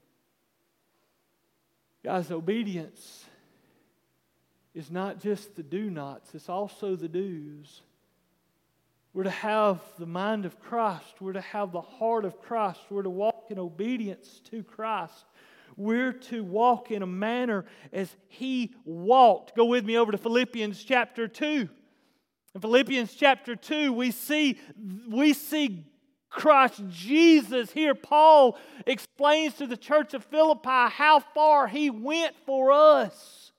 Guys, 2.04 2.32
obedience 2.32 3.26
is 4.74 4.90
not 4.90 5.20
just 5.20 5.56
the 5.56 5.64
do 5.64 5.90
nots, 5.90 6.34
it's 6.34 6.50
also 6.50 6.96
the 6.96 7.08
do's. 7.08 7.82
We're 9.14 9.24
to 9.24 9.30
have 9.30 9.82
the 10.00 10.06
mind 10.06 10.46
of 10.46 10.58
Christ. 10.62 11.20
We're 11.20 11.34
to 11.34 11.42
have 11.42 11.74
the 11.74 11.82
heart 11.82 12.24
of 12.24 12.42
Christ. 12.42 12.80
We're 12.90 13.04
to 13.04 13.10
walk 13.10 13.48
in 13.50 13.60
obedience 13.60 14.42
to 14.52 14.64
Christ. 14.64 15.26
We're 15.76 16.14
to 16.14 16.44
walk 16.44 16.92
in 16.92 17.02
a 17.02 17.08
manner 17.08 17.66
as 17.92 18.16
He 18.30 18.74
walked. 18.86 19.56
Go 19.56 19.66
with 19.66 19.84
me 19.84 19.98
over 19.98 20.14
to 20.14 20.18
Philippians 20.18 20.82
chapter 20.82 21.28
2. 21.28 21.68
In 22.56 22.62
Philippians 22.62 23.14
chapter 23.14 23.56
2, 23.56 23.92
we 23.92 24.12
see, 24.12 24.58
we 25.10 25.34
see 25.34 25.86
Christ 26.30 26.82
Jesus 26.90 27.72
here. 27.72 27.94
Paul 27.96 28.58
explains 28.86 29.56
to 29.56 29.68
the 29.68 29.78
church 29.78 30.14
of 30.14 30.24
Philippi 30.24 30.70
how 30.70 31.20
far 31.20 31.68
He 31.68 31.90
went 31.90 32.36
for 32.46 32.72
us. 32.72 33.51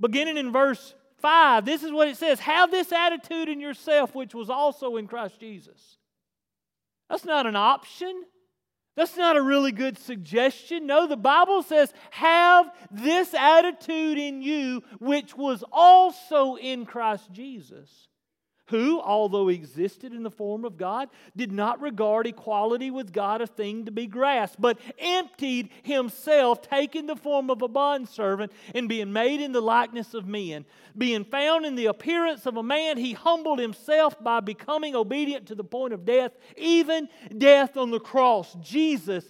Beginning 0.00 0.36
in 0.36 0.52
verse 0.52 0.94
5, 1.18 1.64
this 1.64 1.82
is 1.82 1.92
what 1.92 2.08
it 2.08 2.16
says 2.16 2.40
Have 2.40 2.70
this 2.70 2.92
attitude 2.92 3.48
in 3.48 3.60
yourself, 3.60 4.14
which 4.14 4.34
was 4.34 4.50
also 4.50 4.96
in 4.96 5.06
Christ 5.06 5.40
Jesus. 5.40 5.98
That's 7.08 7.24
not 7.24 7.46
an 7.46 7.56
option. 7.56 8.24
That's 8.96 9.16
not 9.16 9.36
a 9.36 9.42
really 9.42 9.72
good 9.72 9.98
suggestion. 9.98 10.86
No, 10.86 11.08
the 11.08 11.16
Bible 11.16 11.64
says, 11.64 11.92
have 12.12 12.70
this 12.92 13.34
attitude 13.34 14.18
in 14.18 14.40
you, 14.40 14.84
which 15.00 15.36
was 15.36 15.64
also 15.72 16.54
in 16.54 16.86
Christ 16.86 17.32
Jesus 17.32 18.06
who, 18.66 19.00
although 19.00 19.48
existed 19.48 20.12
in 20.12 20.22
the 20.22 20.30
form 20.30 20.64
of 20.64 20.76
God, 20.76 21.08
did 21.36 21.52
not 21.52 21.80
regard 21.80 22.26
equality 22.26 22.90
with 22.90 23.12
God 23.12 23.42
a 23.42 23.46
thing 23.46 23.84
to 23.84 23.90
be 23.90 24.06
grasped, 24.06 24.60
but 24.60 24.78
emptied 24.98 25.68
himself, 25.82 26.62
taking 26.62 27.06
the 27.06 27.16
form 27.16 27.50
of 27.50 27.62
a 27.62 27.68
bondservant, 27.68 28.52
and 28.74 28.88
being 28.88 29.12
made 29.12 29.40
in 29.40 29.52
the 29.52 29.60
likeness 29.60 30.14
of 30.14 30.26
men. 30.26 30.64
Being 30.96 31.24
found 31.24 31.66
in 31.66 31.74
the 31.74 31.86
appearance 31.86 32.46
of 32.46 32.56
a 32.56 32.62
man, 32.62 32.96
he 32.96 33.12
humbled 33.12 33.58
himself 33.58 34.22
by 34.22 34.40
becoming 34.40 34.94
obedient 34.94 35.46
to 35.46 35.54
the 35.54 35.64
point 35.64 35.92
of 35.92 36.04
death, 36.04 36.32
even 36.56 37.08
death 37.36 37.76
on 37.76 37.90
the 37.90 38.00
cross. 38.00 38.56
Jesus 38.62 39.24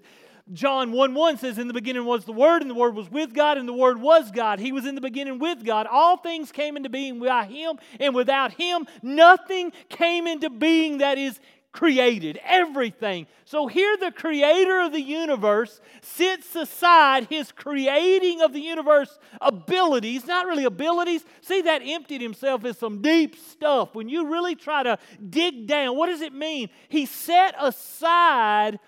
John 0.53 0.93
1 0.93 1.15
1 1.15 1.39
says, 1.39 1.59
In 1.59 1.69
the 1.69 1.75
beginning 1.75 2.05
was 2.05 2.27
the 2.27 2.33
Word, 2.33 2.61
and 2.61 2.71
the 2.71 2.75
Word 2.75 2.95
was 2.95 3.11
with 3.11 3.33
God, 3.33 3.57
and 3.57 3.67
the 3.67 3.73
Word 3.73 4.01
was 4.01 4.31
God. 4.31 4.59
He 4.59 4.73
was 4.73 4.85
in 4.85 4.95
the 4.95 5.01
beginning 5.01 5.39
with 5.39 5.65
God. 5.65 5.87
All 5.87 6.19
things 6.19 6.53
came 6.53 6.77
into 6.77 6.91
being 6.91 7.19
by 7.19 7.47
Him, 7.47 7.79
and 7.99 8.15
without 8.15 8.53
Him, 8.53 8.87
nothing 9.03 9.73
came 9.89 10.27
into 10.27 10.51
being 10.51 10.99
that 10.99 11.17
is 11.17 11.41
created. 11.73 12.39
Everything. 12.45 13.27
So 13.47 13.69
here, 13.69 13.97
the 13.97 14.13
Creator 14.13 14.81
of 14.81 14.93
the 14.93 15.01
universe 15.01 15.81
sits 16.03 16.55
aside 16.55 17.27
His 17.31 17.51
creating 17.51 18.43
of 18.43 18.53
the 18.53 18.61
universe 18.61 19.19
abilities, 19.41 20.27
not 20.27 20.47
really 20.47 20.65
abilities. 20.65 21.25
See, 21.41 21.63
that 21.63 21.81
emptied 21.83 22.21
Himself 22.21 22.67
is 22.67 22.77
some 22.77 23.01
deep 23.01 23.35
stuff. 23.35 23.95
When 23.95 24.11
you 24.11 24.31
really 24.31 24.57
try 24.57 24.83
to 24.83 24.99
dig 25.31 25.67
down, 25.67 25.97
what 25.97 26.09
does 26.09 26.21
it 26.21 26.35
mean? 26.35 26.69
He 26.91 27.07
set 27.07 27.55
aside 27.59 28.79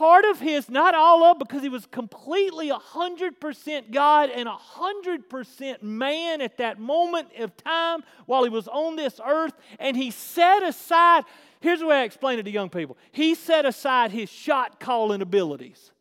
part 0.00 0.24
of 0.24 0.40
his, 0.40 0.70
not 0.70 0.94
all 0.94 1.24
of, 1.24 1.38
because 1.38 1.60
he 1.60 1.68
was 1.68 1.84
completely 1.84 2.70
100% 2.70 3.92
God 3.92 4.30
and 4.30 4.48
100% 4.48 5.82
man 5.82 6.40
at 6.40 6.56
that 6.56 6.80
moment 6.80 7.28
of 7.38 7.54
time 7.58 8.02
while 8.24 8.42
he 8.42 8.48
was 8.48 8.66
on 8.66 8.96
this 8.96 9.20
earth. 9.22 9.52
And 9.78 9.94
he 9.94 10.10
set 10.10 10.62
aside, 10.62 11.24
here's 11.60 11.80
the 11.80 11.86
way 11.86 12.00
I 12.00 12.04
explain 12.04 12.38
it 12.38 12.44
to 12.44 12.50
young 12.50 12.70
people 12.70 12.96
he 13.12 13.34
set 13.34 13.66
aside 13.66 14.10
his 14.10 14.30
shot 14.30 14.80
calling 14.80 15.20
abilities. 15.20 15.92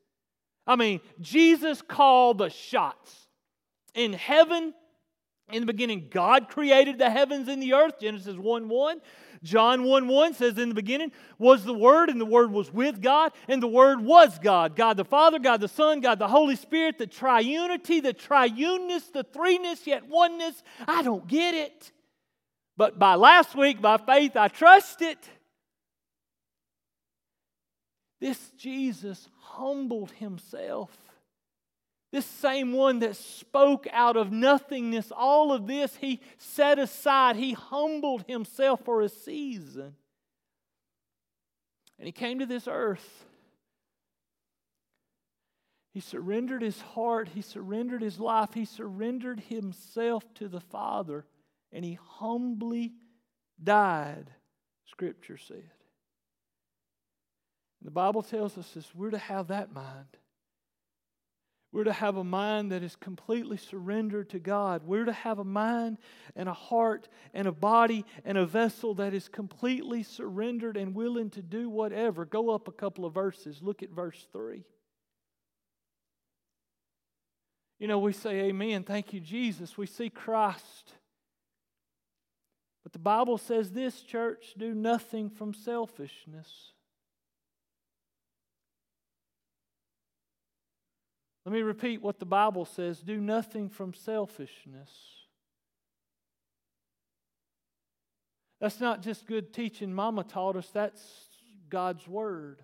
I 0.65 0.77
mean, 0.77 1.01
Jesus 1.19 1.81
called 1.81 2.37
the 2.37 2.49
shots. 2.49 3.27
In 3.95 4.13
heaven, 4.13 4.73
in 5.51 5.59
the 5.61 5.65
beginning, 5.65 6.07
God 6.09 6.47
created 6.47 6.99
the 6.99 7.09
heavens 7.09 7.49
and 7.49 7.61
the 7.61 7.73
earth, 7.73 7.99
Genesis 7.99 8.37
1 8.37 8.69
1. 8.69 9.01
John 9.43 9.83
1 9.83 10.07
1 10.07 10.33
says, 10.33 10.57
In 10.57 10.69
the 10.69 10.75
beginning 10.75 11.11
was 11.37 11.63
the 11.63 11.73
Word, 11.73 12.09
and 12.09 12.19
the 12.19 12.25
Word 12.25 12.51
was 12.51 12.73
with 12.73 13.01
God, 13.01 13.31
and 13.47 13.63
the 13.63 13.67
Word 13.67 14.01
was 14.01 14.37
God. 14.39 14.75
God 14.75 14.97
the 14.97 15.05
Father, 15.05 15.39
God 15.39 15.61
the 15.61 15.67
Son, 15.67 16.01
God 16.01 16.19
the 16.19 16.27
Holy 16.27 16.55
Spirit, 16.55 16.97
the 16.97 17.07
triunity, 17.07 18.03
the 18.03 18.13
triuneness, 18.13 19.11
the 19.11 19.23
threeness, 19.23 19.85
yet 19.85 20.07
oneness. 20.07 20.61
I 20.87 21.03
don't 21.03 21.27
get 21.27 21.53
it. 21.53 21.91
But 22.75 22.99
by 22.99 23.15
last 23.15 23.55
week, 23.55 23.81
by 23.81 23.97
faith, 23.97 24.35
I 24.35 24.47
trust 24.47 25.01
it. 25.01 25.29
This 28.19 28.51
Jesus 28.57 29.29
humbled 29.39 30.11
himself 30.11 30.91
this 32.11 32.25
same 32.25 32.73
one 32.73 32.99
that 32.99 33.15
spoke 33.15 33.87
out 33.91 34.17
of 34.17 34.31
nothingness, 34.31 35.11
all 35.15 35.51
of 35.51 35.67
this 35.67 35.95
he 35.97 36.19
set 36.37 36.79
aside. 36.79 37.35
He 37.35 37.53
humbled 37.53 38.25
himself 38.27 38.81
for 38.83 39.01
a 39.01 39.09
season. 39.09 39.95
And 41.99 42.05
he 42.07 42.11
came 42.11 42.39
to 42.39 42.45
this 42.45 42.67
earth. 42.67 43.25
He 45.91 45.99
surrendered 45.99 46.61
his 46.61 46.79
heart, 46.79 47.29
he 47.29 47.41
surrendered 47.41 48.01
his 48.01 48.19
life, 48.19 48.53
he 48.53 48.65
surrendered 48.65 49.39
himself 49.39 50.23
to 50.35 50.47
the 50.47 50.59
Father, 50.59 51.25
and 51.73 51.83
he 51.83 51.99
humbly 52.01 52.93
died, 53.61 54.29
Scripture 54.85 55.37
said. 55.37 55.69
The 57.81 57.91
Bible 57.91 58.21
tells 58.21 58.57
us 58.57 58.71
this 58.71 58.93
we're 58.93 59.11
to 59.11 59.17
have 59.17 59.47
that 59.47 59.73
mind. 59.73 60.18
We're 61.71 61.83
to 61.83 61.93
have 61.93 62.17
a 62.17 62.23
mind 62.23 62.71
that 62.71 62.81
is 62.81 62.95
completely 62.95 63.57
surrendered 63.57 64.29
to 64.29 64.39
God. 64.39 64.83
We're 64.83 65.05
to 65.05 65.13
have 65.13 65.37
a 65.37 65.43
mind 65.43 65.99
and 66.35 66.49
a 66.49 66.53
heart 66.53 67.07
and 67.33 67.47
a 67.47 67.51
body 67.51 68.05
and 68.25 68.39
a 68.39 68.45
vessel 68.45 68.95
that 68.95 69.13
is 69.13 69.27
completely 69.27 70.01
surrendered 70.01 70.77
and 70.77 70.95
willing 70.95 71.29
to 71.31 71.43
do 71.43 71.69
whatever. 71.69 72.25
Go 72.25 72.49
up 72.49 72.67
a 72.67 72.71
couple 72.71 73.05
of 73.05 73.13
verses. 73.13 73.61
Look 73.61 73.83
at 73.83 73.91
verse 73.91 74.27
3. 74.31 74.63
You 77.77 77.87
know, 77.87 77.99
we 77.99 78.13
say, 78.13 78.41
Amen. 78.41 78.83
Thank 78.83 79.13
you, 79.13 79.19
Jesus. 79.19 79.77
We 79.77 79.85
see 79.85 80.09
Christ. 80.09 80.93
But 82.83 82.93
the 82.93 82.99
Bible 82.99 83.37
says 83.37 83.71
this, 83.71 84.01
church 84.01 84.55
do 84.57 84.73
nothing 84.73 85.29
from 85.29 85.53
selfishness. 85.53 86.73
Let 91.45 91.53
me 91.53 91.61
repeat 91.61 92.01
what 92.01 92.19
the 92.19 92.25
Bible 92.25 92.65
says 92.65 92.99
do 92.99 93.19
nothing 93.19 93.69
from 93.69 93.93
selfishness. 93.93 94.89
That's 98.59 98.81
not 98.81 99.01
just 99.01 99.25
good 99.25 99.53
teaching 99.53 99.93
Mama 99.93 100.23
taught 100.23 100.57
us, 100.57 100.69
that's 100.73 101.01
God's 101.69 102.07
Word. 102.07 102.61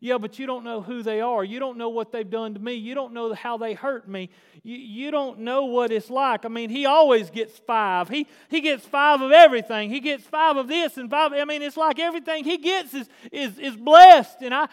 Yeah, 0.00 0.18
but 0.18 0.38
you 0.38 0.46
don't 0.46 0.64
know 0.64 0.82
who 0.82 1.02
they 1.02 1.20
are. 1.20 1.42
You 1.42 1.58
don't 1.58 1.78
know 1.78 1.88
what 1.88 2.12
they've 2.12 2.28
done 2.28 2.54
to 2.54 2.60
me. 2.60 2.74
You 2.74 2.94
don't 2.94 3.14
know 3.14 3.32
how 3.32 3.56
they 3.56 3.72
hurt 3.72 4.08
me. 4.08 4.30
You, 4.62 4.76
you 4.76 5.10
don't 5.10 5.40
know 5.40 5.64
what 5.64 5.90
it's 5.90 6.10
like. 6.10 6.44
I 6.44 6.48
mean, 6.48 6.68
he 6.68 6.86
always 6.86 7.30
gets 7.30 7.56
five. 7.58 8.08
He, 8.08 8.26
he 8.50 8.60
gets 8.60 8.84
five 8.84 9.22
of 9.22 9.32
everything. 9.32 9.90
He 9.90 10.00
gets 10.00 10.24
five 10.24 10.56
of 10.56 10.68
this 10.68 10.98
and 10.98 11.08
five. 11.08 11.32
I 11.32 11.44
mean, 11.44 11.62
it's 11.62 11.76
like 11.76 11.98
everything 11.98 12.44
he 12.44 12.58
gets 12.58 12.92
is, 12.92 13.08
is, 13.32 13.58
is 13.58 13.76
blessed. 13.76 14.42
And 14.42 14.54
I, 14.54 14.68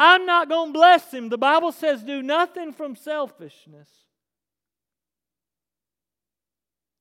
I'm 0.00 0.26
not 0.26 0.48
going 0.48 0.68
to 0.68 0.72
bless 0.72 1.12
him. 1.12 1.28
The 1.28 1.36
Bible 1.36 1.72
says, 1.72 2.04
do 2.04 2.22
nothing 2.22 2.72
from 2.72 2.94
selfishness 2.94 3.88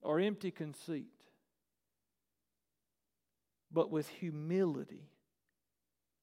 or 0.02 0.20
empty 0.20 0.50
conceit. 0.50 1.12
but 3.72 3.92
with 3.92 4.08
humility. 4.08 5.12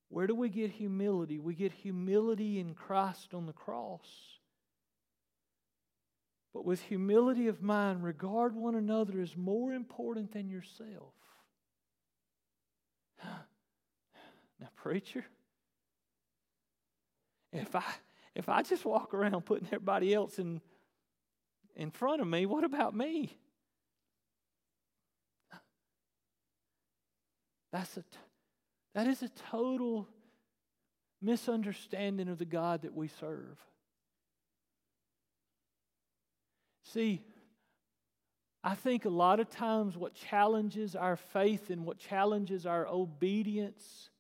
Where 0.09 0.26
do 0.26 0.35
we 0.35 0.49
get 0.49 0.71
humility? 0.71 1.38
We 1.38 1.54
get 1.54 1.73
humility 1.73 2.59
in 2.59 2.75
Christ 2.75 3.35
on 3.35 3.47
the 3.47 3.52
cross. 3.52 4.09
But 6.52 6.64
with 6.64 6.81
humility 6.81 7.47
of 7.49 7.62
mind, 7.62 8.02
regard 8.02 8.57
one 8.57 8.75
another 8.75 9.21
as 9.21 9.37
more 9.37 9.73
important 9.73 10.33
than 10.33 10.49
yourself. 10.49 11.12
Now, 14.61 14.69
preacher, 14.76 15.25
if 17.54 17.75
I 17.75 17.84
if 18.34 18.49
I 18.49 18.62
just 18.62 18.84
walk 18.84 19.14
around 19.14 19.44
putting 19.44 19.66
everybody 19.68 20.12
else 20.12 20.38
in 20.38 20.61
in 21.76 21.90
front 21.90 22.20
of 22.20 22.28
me, 22.28 22.46
what 22.46 22.64
about 22.64 22.94
me? 22.94 23.38
That's 27.73 27.96
a 27.96 28.04
that 28.94 29.06
is 29.06 29.23
a 29.23 29.28
total 29.50 30.08
misunderstanding 31.20 32.28
of 32.28 32.38
the 32.38 32.44
God 32.44 32.82
that 32.82 32.94
we 32.94 33.08
serve. 33.08 33.58
See, 36.82 37.23
I 38.62 38.75
think 38.75 39.04
a 39.04 39.11
lot 39.11 39.40
of 39.40 39.50
times 39.50 39.96
what 39.96 40.14
challenges 40.14 40.94
our 40.94 41.16
faith 41.16 41.70
and 41.70 41.84
what 41.84 41.99
challenges 41.99 42.66
our 42.66 42.87
obedience 42.87 44.11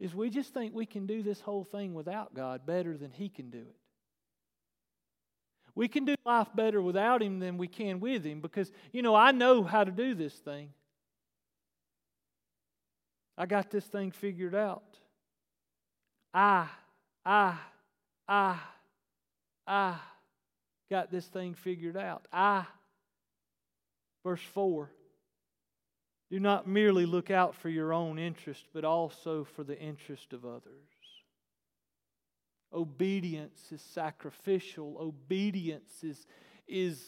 is 0.00 0.14
we 0.14 0.30
just 0.30 0.54
think 0.54 0.74
we 0.74 0.86
can 0.86 1.06
do 1.06 1.22
this 1.22 1.40
whole 1.40 1.62
thing 1.62 1.92
without 1.92 2.34
God 2.34 2.64
better 2.64 2.96
than 2.96 3.10
He 3.10 3.28
can 3.28 3.50
do 3.50 3.58
it. 3.58 3.76
We 5.74 5.88
can 5.88 6.04
do 6.04 6.16
life 6.24 6.48
better 6.54 6.80
without 6.80 7.22
Him 7.22 7.38
than 7.38 7.58
we 7.58 7.68
can 7.68 8.00
with 8.00 8.24
Him 8.24 8.40
because, 8.40 8.72
you 8.92 9.02
know, 9.02 9.14
I 9.14 9.32
know 9.32 9.62
how 9.62 9.84
to 9.84 9.90
do 9.90 10.14
this 10.14 10.34
thing. 10.34 10.70
I 13.36 13.46
got 13.46 13.70
this 13.70 13.84
thing 13.84 14.10
figured 14.10 14.54
out. 14.54 14.82
I, 16.32 16.66
I, 17.24 17.56
I, 18.28 18.58
I 19.66 19.94
got 20.90 21.10
this 21.10 21.26
thing 21.26 21.54
figured 21.54 21.96
out. 21.96 22.26
I, 22.32 22.64
verse 24.24 24.42
4, 24.52 24.90
do 26.30 26.38
not 26.38 26.66
merely 26.66 27.06
look 27.06 27.30
out 27.30 27.56
for 27.56 27.68
your 27.68 27.92
own 27.92 28.18
interest, 28.18 28.64
but 28.72 28.84
also 28.84 29.44
for 29.44 29.64
the 29.64 29.78
interest 29.78 30.32
of 30.32 30.44
others. 30.44 30.62
Obedience 32.72 33.60
is 33.72 33.82
sacrificial. 33.82 34.96
Obedience 35.00 36.04
is, 36.04 36.24
is 36.68 37.04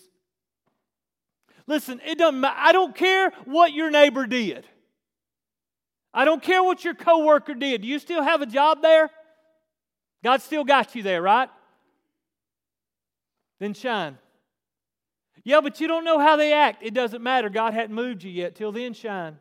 listen, 1.68 2.00
it 2.04 2.18
doesn't 2.18 2.40
matter. 2.40 2.56
I 2.58 2.72
don't 2.72 2.96
care 2.96 3.30
what 3.44 3.72
your 3.72 3.90
neighbor 3.90 4.26
did. 4.26 4.66
I 6.12 6.24
don't 6.24 6.42
care 6.42 6.62
what 6.62 6.84
your 6.84 6.94
coworker 6.94 7.54
did. 7.54 7.82
Do 7.82 7.88
you 7.88 8.00
still 8.00 8.22
have 8.22 8.42
a 8.42 8.46
job 8.46 8.82
there? 8.82 9.08
God 10.24 10.42
still 10.42 10.64
got 10.64 10.94
you 10.94 11.02
there, 11.02 11.22
right? 11.22 11.48
Then 13.60 13.72
shine. 13.72 14.18
Yeah, 15.44 15.60
but 15.60 15.80
you 15.80 15.88
don't 15.88 16.04
know 16.04 16.18
how 16.18 16.36
they 16.36 16.52
act. 16.52 16.82
It 16.82 16.94
doesn't 16.94 17.22
matter. 17.22 17.48
God 17.48 17.74
hadn't 17.74 17.94
moved 17.94 18.22
you 18.22 18.30
yet. 18.30 18.54
Till 18.54 18.70
then, 18.70 18.92
shine. 18.94 19.38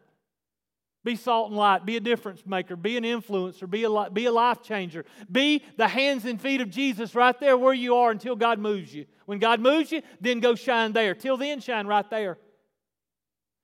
Be 1.03 1.15
salt 1.15 1.49
and 1.49 1.57
light. 1.57 1.85
Be 1.85 1.97
a 1.97 1.99
difference 1.99 2.45
maker. 2.45 2.75
Be 2.75 2.97
an 2.97 3.03
influencer. 3.03 3.69
Be 3.69 3.83
a, 3.83 4.09
be 4.09 4.25
a 4.25 4.31
life 4.31 4.61
changer. 4.61 5.05
Be 5.31 5.63
the 5.77 5.87
hands 5.87 6.25
and 6.25 6.39
feet 6.39 6.61
of 6.61 6.69
Jesus 6.69 7.15
right 7.15 7.39
there 7.39 7.57
where 7.57 7.73
you 7.73 7.95
are 7.95 8.11
until 8.11 8.35
God 8.35 8.59
moves 8.59 8.93
you. 8.93 9.05
When 9.25 9.39
God 9.39 9.59
moves 9.59 9.91
you, 9.91 10.01
then 10.19 10.39
go 10.39 10.53
shine 10.55 10.93
there. 10.93 11.15
Till 11.15 11.37
then, 11.37 11.59
shine 11.59 11.87
right 11.87 12.07
there. 12.09 12.37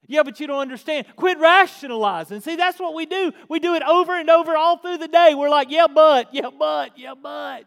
Yeah, 0.08 0.24
but 0.24 0.39
you 0.39 0.48
don't 0.48 0.60
understand. 0.60 1.06
Quit 1.15 1.38
rationalizing. 1.38 2.41
See, 2.41 2.56
that's 2.56 2.79
what 2.79 2.94
we 2.96 3.06
do. 3.06 3.34
We 3.50 3.60
do 3.60 3.75
it 3.75 3.84
over 3.84 4.17
and 4.17 4.29
over 4.29 4.56
all 4.56 4.77
through 4.77 4.98
the 4.98 5.08
day. 5.08 5.34
We're 5.36 5.50
like, 5.50 5.70
yeah, 5.70 5.88
but, 5.94 6.34
yeah, 6.34 6.50
but, 6.58 6.97
yeah, 6.97 7.13
but. 7.21 7.65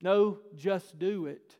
No, 0.00 0.38
just 0.54 0.98
do 0.98 1.26
it 1.26 1.56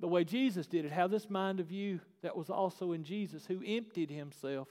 the 0.00 0.08
way 0.08 0.24
Jesus 0.24 0.66
did 0.66 0.84
it. 0.84 0.92
Have 0.92 1.10
this 1.10 1.28
mind 1.28 1.60
of 1.60 1.70
you 1.70 2.00
that 2.22 2.36
was 2.36 2.50
also 2.50 2.92
in 2.92 3.04
Jesus, 3.04 3.46
who 3.46 3.62
emptied 3.66 4.10
himself. 4.10 4.68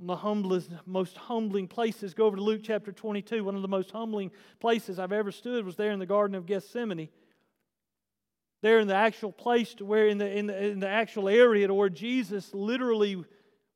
Of 0.00 0.06
the 0.06 0.16
humblest, 0.16 0.70
most 0.86 1.16
humbling 1.16 1.68
places, 1.68 2.14
go 2.14 2.26
over 2.26 2.36
to 2.36 2.42
Luke 2.42 2.62
chapter 2.64 2.92
22. 2.92 3.44
One 3.44 3.56
of 3.56 3.62
the 3.62 3.68
most 3.68 3.90
humbling 3.90 4.30
places 4.60 4.98
I've 4.98 5.12
ever 5.12 5.32
stood 5.32 5.64
was 5.64 5.76
there 5.76 5.90
in 5.90 5.98
the 5.98 6.06
Garden 6.06 6.34
of 6.34 6.46
Gethsemane. 6.46 7.08
There 8.62 8.78
in 8.78 8.86
the 8.86 8.94
actual 8.94 9.32
place 9.32 9.74
to 9.74 9.84
where, 9.84 10.06
in 10.06 10.18
the, 10.18 10.36
in 10.36 10.46
the, 10.46 10.64
in 10.64 10.80
the 10.80 10.88
actual 10.88 11.28
area 11.28 11.66
to 11.66 11.74
where 11.74 11.88
Jesus 11.88 12.54
literally 12.54 13.24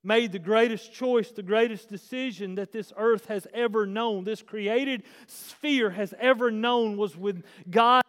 made 0.05 0.31
the 0.31 0.39
greatest 0.39 0.93
choice, 0.93 1.33
the 1.33 1.43
greatest 1.43 1.89
decision 1.89 2.55
that 2.55 2.71
this 2.71 2.93
earth 2.97 3.27
has 3.27 3.49
ever 3.53 3.85
known, 3.87 4.23
this 4.23 4.43
created 4.43 5.03
sphere 5.27 5.91
has 5.91 6.15
ever 6.21 6.53
known, 6.53 6.97
was 6.97 7.17
when 7.17 7.43
God 7.69 8.03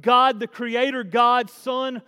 God, 0.00 0.40
the 0.40 0.46
Creator, 0.46 1.04
God, 1.04 1.50
Son, 1.50 2.02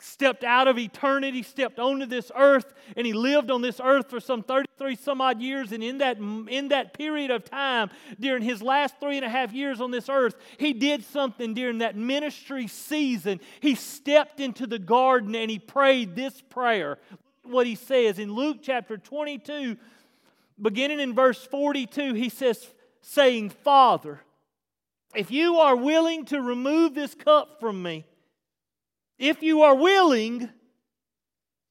stepped 0.00 0.44
out 0.44 0.68
of 0.68 0.78
eternity, 0.78 1.42
stepped 1.42 1.78
onto 1.78 2.06
this 2.06 2.30
earth, 2.36 2.72
and 2.96 3.06
he 3.06 3.12
lived 3.12 3.50
on 3.50 3.62
this 3.62 3.80
earth 3.82 4.08
for 4.08 4.20
some 4.20 4.42
33 4.42 4.96
some 4.96 5.20
odd 5.20 5.40
years. 5.40 5.72
And 5.72 5.82
in 5.82 5.98
that, 5.98 6.18
in 6.18 6.68
that 6.68 6.94
period 6.94 7.30
of 7.30 7.44
time, 7.44 7.90
during 8.18 8.42
his 8.42 8.62
last 8.62 8.94
three 9.00 9.16
and 9.16 9.24
a 9.24 9.28
half 9.28 9.52
years 9.52 9.80
on 9.80 9.90
this 9.90 10.08
earth, 10.08 10.36
he 10.58 10.72
did 10.72 11.04
something 11.04 11.54
during 11.54 11.78
that 11.78 11.96
ministry 11.96 12.66
season. 12.68 13.40
He 13.60 13.74
stepped 13.74 14.40
into 14.40 14.66
the 14.66 14.78
garden 14.78 15.34
and 15.34 15.50
he 15.50 15.58
prayed 15.58 16.14
this 16.14 16.40
prayer. 16.40 16.98
What 17.42 17.66
he 17.66 17.74
says 17.74 18.18
in 18.18 18.32
Luke 18.32 18.58
chapter 18.62 18.98
22, 18.98 19.76
beginning 20.60 21.00
in 21.00 21.14
verse 21.14 21.44
42, 21.44 22.14
he 22.14 22.28
says, 22.28 22.66
saying, 23.00 23.50
Father, 23.50 24.20
if 25.14 25.30
you 25.30 25.56
are 25.58 25.76
willing 25.76 26.24
to 26.26 26.40
remove 26.40 26.94
this 26.94 27.14
cup 27.14 27.60
from 27.60 27.82
me, 27.82 28.06
if 29.18 29.42
you 29.42 29.62
are 29.62 29.74
willing, 29.74 30.48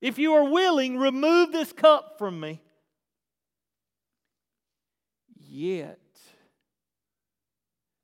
if 0.02 0.19
you 0.19 0.34
are 0.34 0.50
willing, 0.50 0.97
remove 0.97 1.52
this 1.52 1.71
cup 1.71 2.17
from 2.17 2.39
me. 2.39 2.62
Yet, 5.50 6.00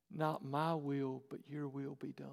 not 0.10 0.46
my 0.46 0.76
will, 0.76 1.24
but 1.30 1.40
your 1.50 1.68
will 1.68 1.96
be 1.96 2.14
done. 2.14 2.28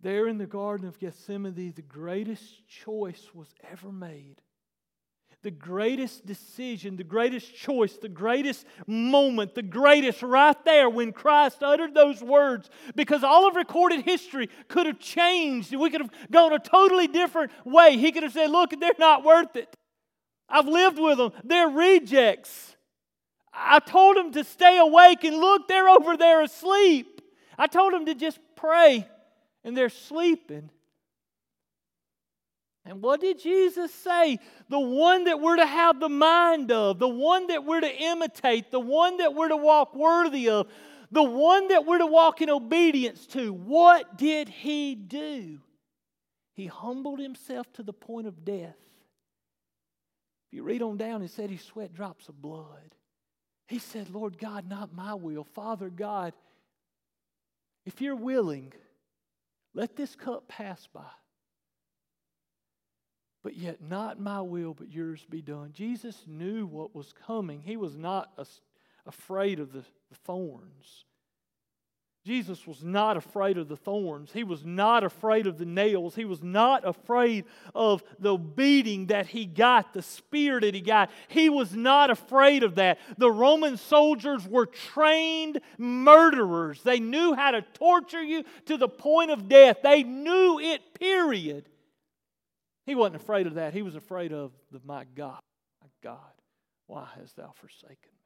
There 0.00 0.26
in 0.26 0.36
the 0.36 0.46
Garden 0.46 0.88
of 0.88 0.98
Gethsemane, 0.98 1.54
the 1.54 1.82
greatest 1.82 2.66
choice 2.66 3.28
was 3.32 3.48
ever 3.70 3.92
made 3.92 4.42
the 5.42 5.50
greatest 5.50 6.24
decision, 6.24 6.96
the 6.96 7.04
greatest 7.04 7.54
choice, 7.54 7.96
the 7.96 8.08
greatest 8.08 8.64
moment, 8.86 9.54
the 9.54 9.62
greatest 9.62 10.22
right 10.22 10.64
there 10.64 10.88
when 10.88 11.12
Christ 11.12 11.62
uttered 11.62 11.94
those 11.94 12.22
words. 12.22 12.70
Because 12.94 13.24
all 13.24 13.48
of 13.48 13.56
recorded 13.56 14.02
history 14.02 14.48
could 14.68 14.86
have 14.86 15.00
changed. 15.00 15.74
We 15.74 15.90
could 15.90 16.00
have 16.00 16.12
gone 16.30 16.52
a 16.52 16.60
totally 16.60 17.08
different 17.08 17.50
way. 17.64 17.96
He 17.96 18.12
could 18.12 18.22
have 18.22 18.32
said, 18.32 18.50
Look, 18.50 18.70
they're 18.78 18.92
not 18.98 19.24
worth 19.24 19.56
it. 19.56 19.76
I've 20.48 20.68
lived 20.68 20.98
with 20.98 21.18
them, 21.18 21.32
they're 21.42 21.68
rejects. 21.68 22.76
I 23.52 23.80
told 23.80 24.16
them 24.16 24.32
to 24.32 24.44
stay 24.44 24.78
awake, 24.78 25.24
and 25.24 25.36
look, 25.36 25.68
they're 25.68 25.88
over 25.88 26.16
there 26.16 26.42
asleep. 26.42 27.20
I 27.58 27.66
told 27.66 27.92
them 27.92 28.06
to 28.06 28.14
just 28.14 28.38
pray, 28.56 29.06
and 29.62 29.76
they're 29.76 29.90
sleeping. 29.90 30.70
And 32.84 33.00
what 33.00 33.20
did 33.20 33.38
Jesus 33.38 33.94
say? 33.94 34.38
The 34.68 34.80
one 34.80 35.24
that 35.24 35.40
we're 35.40 35.56
to 35.56 35.66
have 35.66 36.00
the 36.00 36.08
mind 36.08 36.72
of, 36.72 36.98
the 36.98 37.08
one 37.08 37.46
that 37.46 37.64
we're 37.64 37.80
to 37.80 38.02
imitate, 38.02 38.70
the 38.70 38.80
one 38.80 39.18
that 39.18 39.34
we're 39.34 39.48
to 39.48 39.56
walk 39.56 39.94
worthy 39.94 40.48
of, 40.48 40.66
the 41.12 41.22
one 41.22 41.68
that 41.68 41.86
we're 41.86 41.98
to 41.98 42.06
walk 42.06 42.40
in 42.40 42.50
obedience 42.50 43.26
to. 43.28 43.52
What 43.52 44.16
did 44.18 44.48
he 44.48 44.94
do? 44.96 45.60
He 46.54 46.66
humbled 46.66 47.20
himself 47.20 47.72
to 47.74 47.82
the 47.82 47.92
point 47.92 48.26
of 48.26 48.44
death. 48.44 48.76
If 50.48 50.56
you 50.56 50.64
read 50.64 50.82
on 50.82 50.96
down, 50.96 51.22
it 51.22 51.30
said 51.30 51.50
he 51.50 51.58
sweat 51.58 51.94
drops 51.94 52.28
of 52.28 52.42
blood. 52.42 52.94
He 53.68 53.78
said, 53.78 54.10
Lord 54.10 54.38
God, 54.38 54.68
not 54.68 54.92
my 54.92 55.14
will. 55.14 55.44
Father 55.44 55.88
God, 55.88 56.34
if 57.86 58.00
you're 58.00 58.16
willing, 58.16 58.72
let 59.72 59.96
this 59.96 60.16
cup 60.16 60.48
pass 60.48 60.86
by. 60.92 61.00
But 63.42 63.56
yet, 63.56 63.78
not 63.82 64.20
my 64.20 64.40
will, 64.40 64.72
but 64.72 64.92
yours 64.92 65.26
be 65.28 65.42
done. 65.42 65.72
Jesus 65.72 66.24
knew 66.26 66.66
what 66.66 66.94
was 66.94 67.12
coming. 67.26 67.60
He 67.60 67.76
was 67.76 67.96
not 67.96 68.30
afraid 69.04 69.58
of 69.58 69.72
the, 69.72 69.80
the 70.10 70.16
thorns. 70.24 71.04
Jesus 72.24 72.68
was 72.68 72.84
not 72.84 73.16
afraid 73.16 73.58
of 73.58 73.66
the 73.66 73.76
thorns. 73.76 74.30
He 74.32 74.44
was 74.44 74.64
not 74.64 75.02
afraid 75.02 75.48
of 75.48 75.58
the 75.58 75.64
nails. 75.64 76.14
He 76.14 76.24
was 76.24 76.40
not 76.40 76.86
afraid 76.86 77.46
of 77.74 78.04
the 78.20 78.36
beating 78.36 79.06
that 79.06 79.26
he 79.26 79.44
got, 79.44 79.92
the 79.92 80.02
spear 80.02 80.60
that 80.60 80.72
he 80.72 80.80
got. 80.80 81.10
He 81.26 81.50
was 81.50 81.74
not 81.74 82.10
afraid 82.10 82.62
of 82.62 82.76
that. 82.76 83.00
The 83.18 83.32
Roman 83.32 83.76
soldiers 83.76 84.46
were 84.46 84.66
trained 84.66 85.60
murderers. 85.78 86.80
They 86.82 87.00
knew 87.00 87.34
how 87.34 87.50
to 87.50 87.62
torture 87.74 88.22
you 88.22 88.44
to 88.66 88.76
the 88.76 88.88
point 88.88 89.32
of 89.32 89.48
death. 89.48 89.78
They 89.82 90.04
knew 90.04 90.60
it, 90.60 90.94
period. 90.94 91.68
He 92.86 92.94
wasn't 92.94 93.16
afraid 93.16 93.46
of 93.46 93.54
that. 93.54 93.74
He 93.74 93.82
was 93.82 93.94
afraid 93.94 94.32
of 94.32 94.52
the 94.70 94.80
my 94.84 95.04
God, 95.14 95.40
my 95.80 95.88
God, 96.02 96.18
why 96.86 97.06
hast 97.16 97.36
thou 97.36 97.52
forsaken 97.54 98.10
me? 98.12 98.22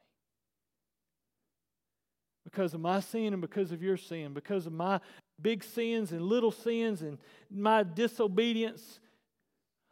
because 2.46 2.74
of 2.74 2.80
my 2.80 3.00
sin 3.00 3.32
and 3.32 3.42
because 3.42 3.72
of 3.72 3.82
your 3.82 3.96
sin, 3.96 4.32
because 4.32 4.66
of 4.66 4.72
my 4.72 5.00
big 5.42 5.64
sins 5.64 6.12
and 6.12 6.22
little 6.22 6.52
sins 6.52 7.02
and 7.02 7.18
my 7.50 7.82
disobedience, 7.82 9.00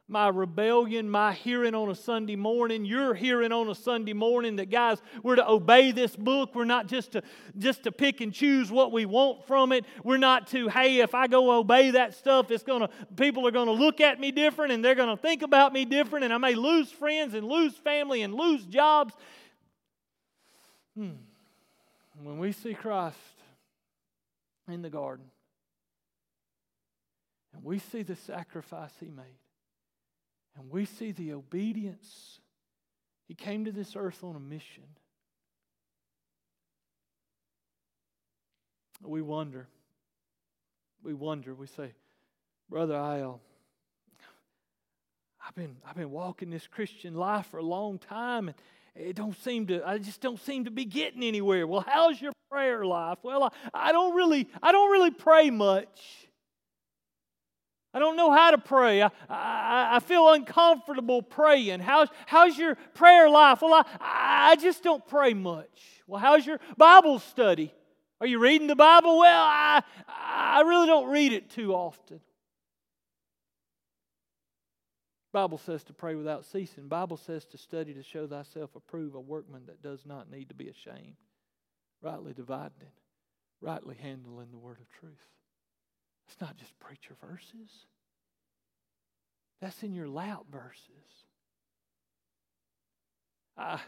my 0.07 0.29
rebellion, 0.29 1.09
my 1.09 1.33
hearing 1.33 1.75
on 1.75 1.91
a 1.91 1.95
Sunday 1.95 2.37
morning, 2.37 2.85
your 2.85 3.15
hearing 3.15 3.53
on 3.53 3.69
a 3.69 3.75
Sunday 3.75 4.13
morning 4.13 4.57
that 4.57 4.71
guys, 4.71 5.01
we're 5.23 5.37
to 5.37 5.49
obey 5.49 5.93
this 5.93 6.15
book. 6.15 6.55
We're 6.55 6.65
not 6.65 6.87
just 6.87 7.13
to 7.13 7.23
just 7.59 7.85
to 7.85 7.93
pick 7.93 8.21
and 8.21 8.33
choose 8.33 8.71
what 8.71 8.93
we 8.93 9.07
want 9.07 9.47
from 9.47 9.73
it. 9.73 9.85
We're 10.03 10.19
not 10.19 10.49
to, 10.49 10.69
hey, 10.69 11.01
if 11.01 11.15
I 11.15 11.27
go 11.27 11.59
obey 11.59 11.93
that 11.93 12.15
stuff, 12.15 12.51
it's 12.51 12.65
gonna 12.65 12.91
people 13.17 13.47
are 13.47 13.53
gonna 13.53 13.73
look 13.73 14.01
at 14.01 14.21
me 14.21 14.31
different 14.31 14.73
and 14.73 14.85
they're 14.85 14.95
gonna 14.95 15.17
think 15.17 15.43
about 15.43 15.73
me 15.73 15.85
different, 15.85 16.25
and 16.25 16.33
I 16.35 16.39
may 16.39 16.55
lose 16.55 16.91
friends 16.91 17.35
and 17.35 17.47
lose 17.47 17.75
family 17.75 18.23
and 18.23 18.35
lose 18.35 18.65
jobs. 18.67 19.15
Hmm 20.97 21.13
when 22.23 22.39
we 22.39 22.53
see 22.53 22.75
Christ 22.75 23.17
in 24.69 24.83
the 24.83 24.91
garden 24.91 25.27
and 27.53 27.65
we 27.65 27.79
see 27.79 28.03
the 28.03 28.17
sacrifice 28.17 28.93
he 29.01 29.07
made 29.07 29.39
and 30.57 30.71
we 30.71 30.85
see 30.85 31.13
the 31.13 31.33
obedience, 31.33 32.41
he 33.27 33.35
came 33.35 33.65
to 33.65 33.73
this 33.73 33.97
earth 33.97 34.23
on 34.23 34.37
a 34.37 34.41
mission. 34.41 34.85
We 39.03 39.21
wonder. 39.21 39.69
We 41.03 41.15
wonder. 41.15 41.55
We 41.55 41.67
say, 41.67 41.93
Brother 42.71 42.97
Isle, 42.97 43.41
I've 45.47 45.55
been, 45.55 45.77
I've 45.87 45.97
been 45.97 46.11
walking 46.11 46.51
this 46.51 46.67
Christian 46.67 47.15
life 47.15 47.47
for 47.47 47.59
a 47.59 47.63
long 47.63 47.99
time, 47.99 48.49
and, 48.49 48.57
it 48.97 49.17
don't 49.17 49.37
seem 49.43 49.67
to 49.67 49.87
i 49.87 49.99
just 49.99 50.21
don't 50.21 50.41
seem 50.41 50.65
to 50.65 50.71
be 50.71 50.85
getting 50.85 51.23
anywhere 51.23 51.67
well 51.67 51.85
how's 51.87 52.21
your 52.21 52.33
prayer 52.51 52.85
life 52.85 53.19
well 53.23 53.45
i, 53.45 53.89
I 53.89 53.93
don't 53.93 54.15
really 54.15 54.49
i 54.63 54.73
don't 54.73 54.91
really 54.91 55.11
pray 55.11 55.51
much 55.51 56.29
I 57.95 58.01
don't 58.01 58.17
know 58.17 58.33
how 58.33 58.51
to 58.51 58.59
pray. 58.59 59.03
I, 59.03 59.11
I, 59.29 59.97
I, 59.97 60.01
feel 60.01 60.33
uncomfortable 60.33 61.23
praying. 61.23 61.79
How's, 61.79 62.09
how's 62.27 62.59
your 62.59 62.75
prayer 62.93 63.31
life? 63.31 63.63
Well, 63.63 63.73
I, 63.73 64.51
I 64.51 64.57
just 64.57 64.83
don't 64.83 65.07
pray 65.07 65.33
much. 65.33 66.03
Well, 66.09 66.21
how's 66.21 66.45
your 66.45 66.59
Bible 66.77 67.21
study? 67.21 67.73
Are 68.21 68.27
you 68.27 68.41
reading 68.41 68.67
the 68.67 68.75
Bible? 68.75 69.21
Well, 69.21 69.43
I, 69.43 69.83
I 70.09 70.63
really 70.67 70.89
don't 70.89 71.09
read 71.09 71.33
it 71.33 71.51
too 71.51 71.73
often. 71.73 72.21
Bible 75.33 75.59
says 75.59 75.85
to 75.85 75.93
pray 75.93 76.17
without 76.17 76.45
ceasing. 76.45 76.89
Bible 76.89 77.17
says 77.17 77.45
to 77.47 77.59
study 77.59 77.95
to 77.95 78.03
show 78.03 78.27
thyself 78.27 78.75
approved, 78.75 79.15
a 79.15 79.21
workman 79.21 79.67
that 79.67 79.83
does 79.83 80.05
not 80.05 80.31
need 80.31 80.49
to 80.49 80.55
be 80.55 80.69
ashamed, 80.69 81.17
rightly 82.03 82.33
dividing, 82.33 82.93
rightly 83.61 83.97
handling 84.01 84.51
the 84.51 84.59
word 84.59 84.79
of 84.81 84.89
truth. 85.01 85.29
It's 86.29 86.41
not 86.41 86.57
just 86.57 86.79
preacher 86.79 87.15
verses. 87.27 87.71
That's 89.61 89.83
in 89.83 89.93
your 89.93 90.09
loud 90.09 90.45
verses. 90.51 91.25
I 93.57 93.81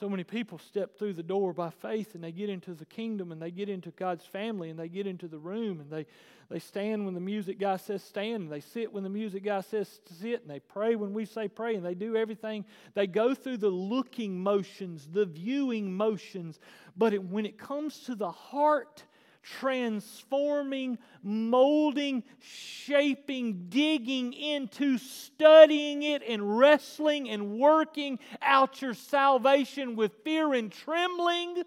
so 0.00 0.08
many 0.08 0.24
people 0.24 0.58
step 0.58 0.98
through 0.98 1.12
the 1.12 1.22
door 1.22 1.52
by 1.52 1.70
faith 1.70 2.16
and 2.16 2.24
they 2.24 2.32
get 2.32 2.50
into 2.50 2.74
the 2.74 2.84
kingdom 2.84 3.30
and 3.30 3.40
they 3.40 3.52
get 3.52 3.68
into 3.68 3.92
God's 3.92 4.26
family 4.26 4.68
and 4.70 4.78
they 4.78 4.88
get 4.88 5.06
into 5.06 5.28
the 5.28 5.38
room 5.38 5.78
and 5.78 5.88
they, 5.88 6.04
they 6.50 6.58
stand 6.58 7.04
when 7.04 7.14
the 7.14 7.20
music 7.20 7.60
guy 7.60 7.76
says 7.76 8.02
stand 8.02 8.42
and 8.42 8.52
they 8.52 8.60
sit 8.60 8.92
when 8.92 9.04
the 9.04 9.08
music 9.08 9.44
guy 9.44 9.60
says 9.60 10.00
sit 10.20 10.42
and 10.42 10.50
they 10.50 10.58
pray 10.58 10.96
when 10.96 11.14
we 11.14 11.24
say 11.24 11.46
pray 11.46 11.76
and 11.76 11.86
they 11.86 11.94
do 11.94 12.16
everything. 12.16 12.64
They 12.94 13.06
go 13.06 13.36
through 13.36 13.58
the 13.58 13.70
looking 13.70 14.42
motions, 14.42 15.08
the 15.12 15.26
viewing 15.26 15.94
motions. 15.94 16.58
But 16.96 17.14
it, 17.14 17.22
when 17.22 17.46
it 17.46 17.56
comes 17.56 18.00
to 18.00 18.16
the 18.16 18.32
heart, 18.32 19.04
transforming, 19.44 20.98
molding, 21.22 22.24
shaping, 22.40 23.66
digging 23.68 24.32
into, 24.32 24.98
studying 24.98 26.02
it, 26.02 26.22
and 26.26 26.58
wrestling 26.58 27.28
and 27.28 27.58
working 27.58 28.18
out 28.42 28.80
your 28.82 28.94
salvation 28.94 29.96
with 29.96 30.12
fear 30.24 30.52
and 30.54 30.72
trembling. 30.72 31.62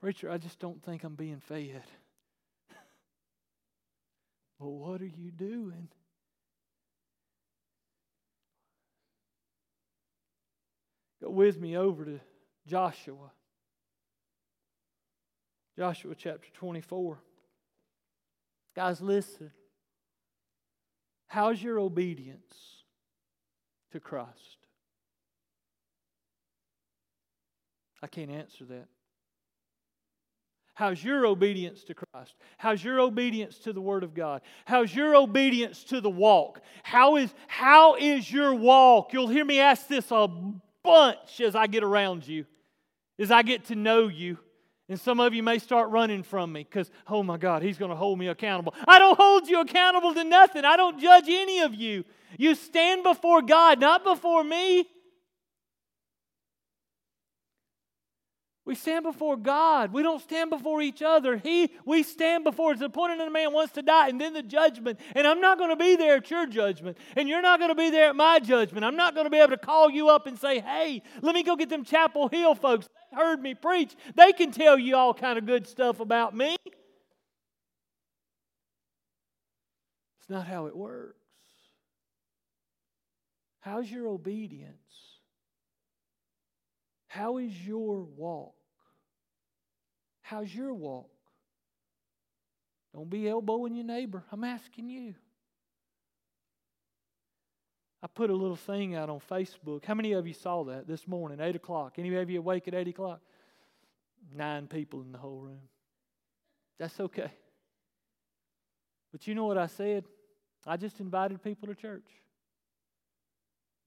Preacher, 0.00 0.30
I 0.30 0.38
just 0.38 0.58
don't 0.58 0.82
think 0.82 1.04
I'm 1.04 1.14
being 1.14 1.40
fed. 1.40 1.82
well, 4.58 4.70
what 4.70 5.02
are 5.02 5.06
you 5.06 5.30
doing? 5.30 5.88
Go 11.20 11.30
with 11.30 11.58
me 11.60 11.76
over 11.76 12.04
to 12.04 12.20
Joshua. 12.66 13.32
Joshua 15.78 16.16
chapter 16.16 16.48
24. 16.54 17.20
Guys, 18.74 19.00
listen. 19.00 19.52
How's 21.28 21.62
your 21.62 21.78
obedience 21.78 22.82
to 23.92 24.00
Christ? 24.00 24.56
I 28.02 28.08
can't 28.08 28.32
answer 28.32 28.64
that. 28.64 28.88
How's 30.74 31.02
your 31.02 31.24
obedience 31.26 31.84
to 31.84 31.94
Christ? 31.94 32.34
How's 32.56 32.82
your 32.82 32.98
obedience 32.98 33.58
to 33.58 33.72
the 33.72 33.80
Word 33.80 34.02
of 34.02 34.14
God? 34.14 34.42
How's 34.64 34.92
your 34.92 35.14
obedience 35.14 35.84
to 35.84 36.00
the 36.00 36.10
walk? 36.10 36.60
How 36.82 37.14
is, 37.16 37.32
how 37.46 37.94
is 37.94 38.32
your 38.32 38.52
walk? 38.52 39.12
You'll 39.12 39.28
hear 39.28 39.44
me 39.44 39.60
ask 39.60 39.86
this 39.86 40.10
a 40.10 40.26
bunch 40.82 41.40
as 41.40 41.54
I 41.54 41.68
get 41.68 41.84
around 41.84 42.26
you, 42.26 42.46
as 43.16 43.30
I 43.30 43.42
get 43.42 43.66
to 43.66 43.76
know 43.76 44.08
you. 44.08 44.38
And 44.88 44.98
some 44.98 45.20
of 45.20 45.34
you 45.34 45.42
may 45.42 45.58
start 45.58 45.90
running 45.90 46.22
from 46.22 46.52
me 46.52 46.64
because, 46.64 46.90
oh 47.06 47.22
my 47.22 47.36
God, 47.36 47.62
he's 47.62 47.76
going 47.76 47.90
to 47.90 47.96
hold 47.96 48.18
me 48.18 48.28
accountable. 48.28 48.74
I 48.86 48.98
don't 48.98 49.18
hold 49.18 49.46
you 49.46 49.60
accountable 49.60 50.14
to 50.14 50.24
nothing. 50.24 50.64
I 50.64 50.76
don't 50.76 50.98
judge 50.98 51.26
any 51.28 51.60
of 51.60 51.74
you. 51.74 52.04
You 52.38 52.54
stand 52.54 53.02
before 53.02 53.42
God, 53.42 53.80
not 53.80 54.02
before 54.02 54.42
me. 54.42 54.86
We 58.68 58.74
stand 58.74 59.04
before 59.04 59.38
God. 59.38 59.94
We 59.94 60.02
don't 60.02 60.20
stand 60.20 60.50
before 60.50 60.82
each 60.82 61.00
other. 61.00 61.38
He, 61.38 61.70
we 61.86 62.02
stand 62.02 62.44
before. 62.44 62.72
It's 62.72 62.82
point 62.92 63.16
that 63.16 63.26
a 63.26 63.30
man 63.30 63.54
wants 63.54 63.72
to 63.72 63.82
die, 63.82 64.10
and 64.10 64.20
then 64.20 64.34
the 64.34 64.42
judgment. 64.42 65.00
And 65.16 65.26
I'm 65.26 65.40
not 65.40 65.56
going 65.56 65.70
to 65.70 65.76
be 65.76 65.96
there 65.96 66.16
at 66.16 66.30
your 66.30 66.46
judgment, 66.46 66.98
and 67.16 67.30
you're 67.30 67.40
not 67.40 67.60
going 67.60 67.70
to 67.70 67.74
be 67.74 67.88
there 67.88 68.10
at 68.10 68.14
my 68.14 68.40
judgment. 68.40 68.84
I'm 68.84 68.94
not 68.94 69.14
going 69.14 69.24
to 69.24 69.30
be 69.30 69.38
able 69.38 69.52
to 69.52 69.56
call 69.56 69.88
you 69.88 70.10
up 70.10 70.26
and 70.26 70.38
say, 70.38 70.60
"Hey, 70.60 71.02
let 71.22 71.34
me 71.34 71.42
go 71.42 71.56
get 71.56 71.70
them 71.70 71.82
Chapel 71.82 72.28
Hill 72.28 72.54
folks. 72.54 72.90
They 73.10 73.16
heard 73.16 73.40
me 73.40 73.54
preach. 73.54 73.94
They 74.14 74.34
can 74.34 74.50
tell 74.50 74.78
you 74.78 74.96
all 74.96 75.14
kind 75.14 75.38
of 75.38 75.46
good 75.46 75.66
stuff 75.66 76.00
about 76.00 76.36
me." 76.36 76.58
It's 80.20 80.28
not 80.28 80.46
how 80.46 80.66
it 80.66 80.76
works. 80.76 81.16
How's 83.60 83.90
your 83.90 84.08
obedience? 84.08 84.76
How 87.06 87.38
is 87.38 87.66
your 87.66 88.02
walk? 88.02 88.56
How's 90.28 90.54
your 90.54 90.74
walk? 90.74 91.08
Don't 92.92 93.08
be 93.08 93.26
elbowing 93.26 93.74
your 93.74 93.86
neighbor. 93.86 94.22
I'm 94.30 94.44
asking 94.44 94.90
you. 94.90 95.14
I 98.02 98.08
put 98.08 98.28
a 98.28 98.34
little 98.34 98.54
thing 98.54 98.94
out 98.94 99.08
on 99.08 99.20
Facebook. 99.20 99.86
How 99.86 99.94
many 99.94 100.12
of 100.12 100.26
you 100.26 100.34
saw 100.34 100.64
that 100.64 100.86
this 100.86 101.08
morning, 101.08 101.40
8 101.40 101.56
o'clock? 101.56 101.94
Any 101.96 102.14
of 102.14 102.28
you 102.28 102.40
awake 102.40 102.68
at 102.68 102.74
8 102.74 102.88
o'clock? 102.88 103.20
Nine 104.34 104.66
people 104.66 105.00
in 105.00 105.12
the 105.12 105.18
whole 105.18 105.38
room. 105.38 105.62
That's 106.78 107.00
okay. 107.00 107.32
But 109.10 109.26
you 109.26 109.34
know 109.34 109.46
what 109.46 109.56
I 109.56 109.66
said? 109.66 110.04
I 110.66 110.76
just 110.76 111.00
invited 111.00 111.42
people 111.42 111.68
to 111.68 111.74
church. 111.74 112.04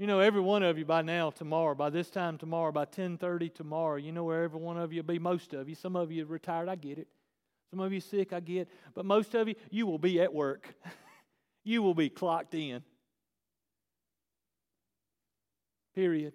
You 0.02 0.08
know, 0.08 0.20
every 0.20 0.42
one 0.42 0.64
of 0.64 0.80
you 0.80 0.86
by 0.86 1.04
now, 1.04 1.30
tomorrow, 1.30 1.76
by 1.76 1.92
this 1.92 2.10
time 2.10 2.40
tomorrow, 2.40 2.72
by 2.72 2.86
1030 2.86 3.50
tomorrow, 3.50 3.98
you 3.98 4.12
know 4.12 4.24
where 4.24 4.46
every 4.46 4.60
one 4.60 4.76
of 4.76 4.92
you 4.92 5.04
will 5.04 5.14
be, 5.14 5.20
most 5.20 5.54
of 5.54 5.70
you. 5.70 5.76
Some 5.76 5.96
of 5.96 6.12
you 6.12 6.26
retired, 6.26 6.70
I 6.70 6.76
get 6.76 6.98
it. 6.98 7.08
Some 7.70 7.80
of 7.82 7.94
you 7.94 8.00
sick, 8.00 8.34
I 8.34 8.40
get. 8.40 8.68
But 8.96 9.06
most 9.06 9.36
of 9.36 9.48
you, 9.48 9.54
you 9.70 9.86
will 9.86 10.00
be 10.00 10.20
at 10.20 10.34
work. 10.34 10.74
you 11.64 11.84
will 11.84 11.94
be 11.94 12.10
clocked 12.10 12.56
in. 12.56 12.82
Period. 15.94 16.34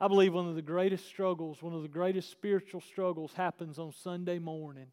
I 0.00 0.06
believe 0.06 0.32
one 0.32 0.46
of 0.46 0.54
the 0.54 0.62
greatest 0.62 1.06
struggles, 1.06 1.60
one 1.60 1.74
of 1.74 1.82
the 1.82 1.88
greatest 1.88 2.30
spiritual 2.30 2.82
struggles 2.82 3.32
happens 3.32 3.80
on 3.80 3.90
Sunday 3.90 4.38
morning. 4.38 4.92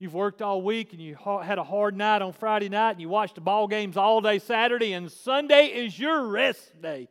You've 0.00 0.14
worked 0.14 0.40
all 0.40 0.62
week 0.62 0.94
and 0.94 1.00
you 1.00 1.14
had 1.44 1.58
a 1.58 1.62
hard 1.62 1.94
night 1.94 2.22
on 2.22 2.32
Friday 2.32 2.70
night 2.70 2.92
and 2.92 3.02
you 3.02 3.10
watched 3.10 3.34
the 3.34 3.42
ball 3.42 3.68
games 3.68 3.98
all 3.98 4.22
day 4.22 4.38
Saturday 4.38 4.94
and 4.94 5.12
Sunday 5.12 5.66
is 5.66 5.98
your 5.98 6.26
rest 6.26 6.80
day. 6.80 7.06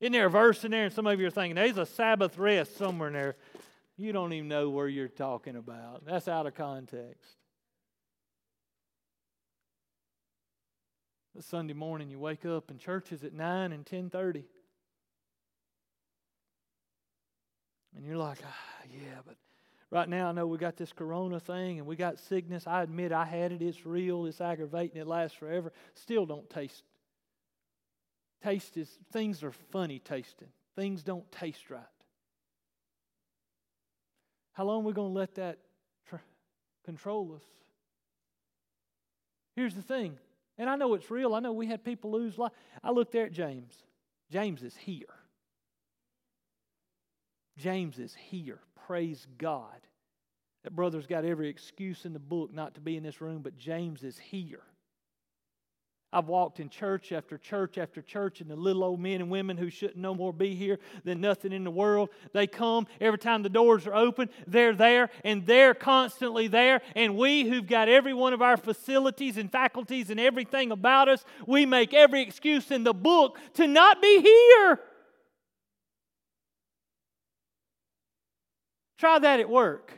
Isn't 0.00 0.14
there 0.14 0.26
a 0.26 0.30
verse 0.30 0.64
in 0.64 0.70
there? 0.70 0.86
And 0.86 0.94
some 0.94 1.06
of 1.06 1.20
you 1.20 1.26
are 1.26 1.30
thinking, 1.30 1.56
there's 1.56 1.76
a 1.76 1.84
Sabbath 1.84 2.38
rest 2.38 2.78
somewhere 2.78 3.08
in 3.08 3.14
there. 3.14 3.36
You 3.98 4.12
don't 4.12 4.32
even 4.32 4.48
know 4.48 4.70
where 4.70 4.88
you're 4.88 5.08
talking 5.08 5.56
about. 5.56 6.06
That's 6.06 6.26
out 6.26 6.46
of 6.46 6.54
context. 6.54 7.36
But 11.34 11.44
Sunday 11.44 11.74
morning 11.74 12.08
you 12.08 12.18
wake 12.18 12.46
up 12.46 12.70
and 12.70 12.80
church 12.80 13.12
is 13.12 13.24
at 13.24 13.34
9 13.34 13.72
and 13.72 13.84
10:30. 13.84 14.44
And 17.94 18.06
you're 18.06 18.16
like, 18.16 18.38
ah, 18.42 18.82
yeah, 18.90 19.20
but 19.26 19.36
right 19.90 20.08
now 20.08 20.28
I 20.28 20.32
know 20.32 20.46
we 20.46 20.58
got 20.58 20.76
this 20.76 20.92
corona 20.92 21.40
thing 21.40 21.78
and 21.78 21.86
we 21.86 21.96
got 21.96 22.18
sickness. 22.18 22.66
I 22.66 22.82
admit 22.82 23.12
I 23.12 23.24
had 23.24 23.52
it. 23.52 23.62
It's 23.62 23.84
real. 23.84 24.26
It's 24.26 24.40
aggravating. 24.40 25.00
It 25.00 25.06
lasts 25.06 25.36
forever. 25.36 25.72
Still 25.94 26.26
don't 26.26 26.48
taste. 26.50 26.84
Taste 28.42 28.76
is, 28.76 28.88
things 29.12 29.42
are 29.42 29.52
funny 29.52 29.98
tasting. 29.98 30.48
Things 30.76 31.02
don't 31.02 31.30
taste 31.30 31.70
right. 31.70 31.82
How 34.52 34.64
long 34.64 34.82
are 34.82 34.86
we 34.86 34.92
going 34.92 35.12
to 35.12 35.18
let 35.18 35.34
that 35.34 35.58
tr- 36.08 36.16
control 36.84 37.34
us? 37.36 37.42
Here's 39.56 39.74
the 39.74 39.82
thing, 39.82 40.16
and 40.58 40.70
I 40.70 40.76
know 40.76 40.94
it's 40.94 41.10
real. 41.10 41.34
I 41.34 41.40
know 41.40 41.52
we 41.52 41.66
had 41.66 41.84
people 41.84 42.12
lose 42.12 42.38
life. 42.38 42.52
I 42.82 42.92
looked 42.92 43.12
there 43.12 43.26
at 43.26 43.32
James. 43.32 43.74
James 44.30 44.62
is 44.62 44.76
here. 44.76 45.06
James 47.58 47.98
is 47.98 48.14
here. 48.14 48.60
Praise 48.90 49.24
God. 49.38 49.86
That 50.64 50.74
brother's 50.74 51.06
got 51.06 51.24
every 51.24 51.48
excuse 51.48 52.04
in 52.04 52.12
the 52.12 52.18
book 52.18 52.52
not 52.52 52.74
to 52.74 52.80
be 52.80 52.96
in 52.96 53.04
this 53.04 53.20
room, 53.20 53.40
but 53.40 53.56
James 53.56 54.02
is 54.02 54.18
here. 54.18 54.64
I've 56.12 56.26
walked 56.26 56.58
in 56.58 56.68
church 56.68 57.12
after 57.12 57.38
church 57.38 57.78
after 57.78 58.02
church, 58.02 58.40
and 58.40 58.50
the 58.50 58.56
little 58.56 58.82
old 58.82 58.98
men 58.98 59.20
and 59.20 59.30
women 59.30 59.56
who 59.56 59.70
shouldn't 59.70 59.98
no 59.98 60.12
more 60.12 60.32
be 60.32 60.56
here 60.56 60.80
than 61.04 61.20
nothing 61.20 61.52
in 61.52 61.62
the 61.62 61.70
world, 61.70 62.08
they 62.32 62.48
come 62.48 62.88
every 63.00 63.20
time 63.20 63.44
the 63.44 63.48
doors 63.48 63.86
are 63.86 63.94
open, 63.94 64.28
they're 64.48 64.74
there, 64.74 65.10
and 65.22 65.46
they're 65.46 65.72
constantly 65.72 66.48
there. 66.48 66.82
And 66.96 67.16
we 67.16 67.48
who've 67.48 67.68
got 67.68 67.88
every 67.88 68.12
one 68.12 68.32
of 68.32 68.42
our 68.42 68.56
facilities 68.56 69.36
and 69.36 69.52
faculties 69.52 70.10
and 70.10 70.18
everything 70.18 70.72
about 70.72 71.08
us, 71.08 71.24
we 71.46 71.64
make 71.64 71.94
every 71.94 72.22
excuse 72.22 72.72
in 72.72 72.82
the 72.82 72.92
book 72.92 73.38
to 73.54 73.68
not 73.68 74.02
be 74.02 74.20
here. 74.20 74.80
Try 79.00 79.18
that 79.18 79.40
at 79.40 79.48
work. 79.48 79.94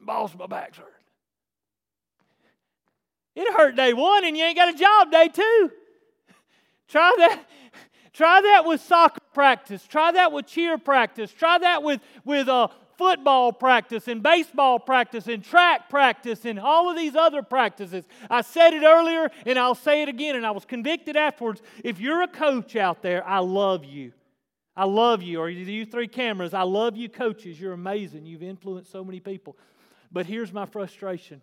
Boss, 0.00 0.32
my 0.38 0.46
back's 0.46 0.78
hurt. 0.78 0.86
It 3.34 3.52
hurt 3.54 3.74
day 3.74 3.92
one 3.92 4.24
and 4.24 4.36
you 4.36 4.44
ain't 4.44 4.56
got 4.56 4.72
a 4.72 4.78
job 4.78 5.10
day 5.10 5.28
two. 5.34 5.72
Try 6.86 7.12
that. 7.18 7.44
Try 8.12 8.40
that 8.42 8.66
with 8.66 8.80
soccer 8.80 9.20
practice. 9.34 9.84
Try 9.84 10.12
that 10.12 10.30
with 10.30 10.46
cheer 10.46 10.78
practice. 10.78 11.32
Try 11.32 11.58
that 11.58 11.82
with, 11.82 12.00
with 12.24 12.48
uh, 12.48 12.68
football 12.96 13.52
practice 13.52 14.06
and 14.06 14.22
baseball 14.22 14.78
practice 14.78 15.26
and 15.26 15.42
track 15.42 15.90
practice 15.90 16.44
and 16.44 16.60
all 16.60 16.88
of 16.88 16.96
these 16.96 17.16
other 17.16 17.42
practices. 17.42 18.04
I 18.28 18.42
said 18.42 18.74
it 18.74 18.84
earlier 18.84 19.28
and 19.44 19.58
I'll 19.58 19.74
say 19.74 20.02
it 20.02 20.08
again, 20.08 20.36
and 20.36 20.46
I 20.46 20.52
was 20.52 20.64
convicted 20.64 21.16
afterwards. 21.16 21.62
If 21.82 21.98
you're 21.98 22.22
a 22.22 22.28
coach 22.28 22.76
out 22.76 23.02
there, 23.02 23.26
I 23.26 23.40
love 23.40 23.84
you. 23.84 24.12
I 24.76 24.84
love 24.84 25.22
you. 25.22 25.40
Or 25.40 25.48
you 25.48 25.84
three 25.84 26.08
cameras, 26.08 26.54
I 26.54 26.62
love 26.62 26.96
you, 26.96 27.08
coaches. 27.08 27.60
You're 27.60 27.72
amazing. 27.72 28.26
You've 28.26 28.42
influenced 28.42 28.90
so 28.90 29.04
many 29.04 29.20
people. 29.20 29.56
But 30.12 30.26
here's 30.26 30.52
my 30.52 30.66
frustration 30.66 31.42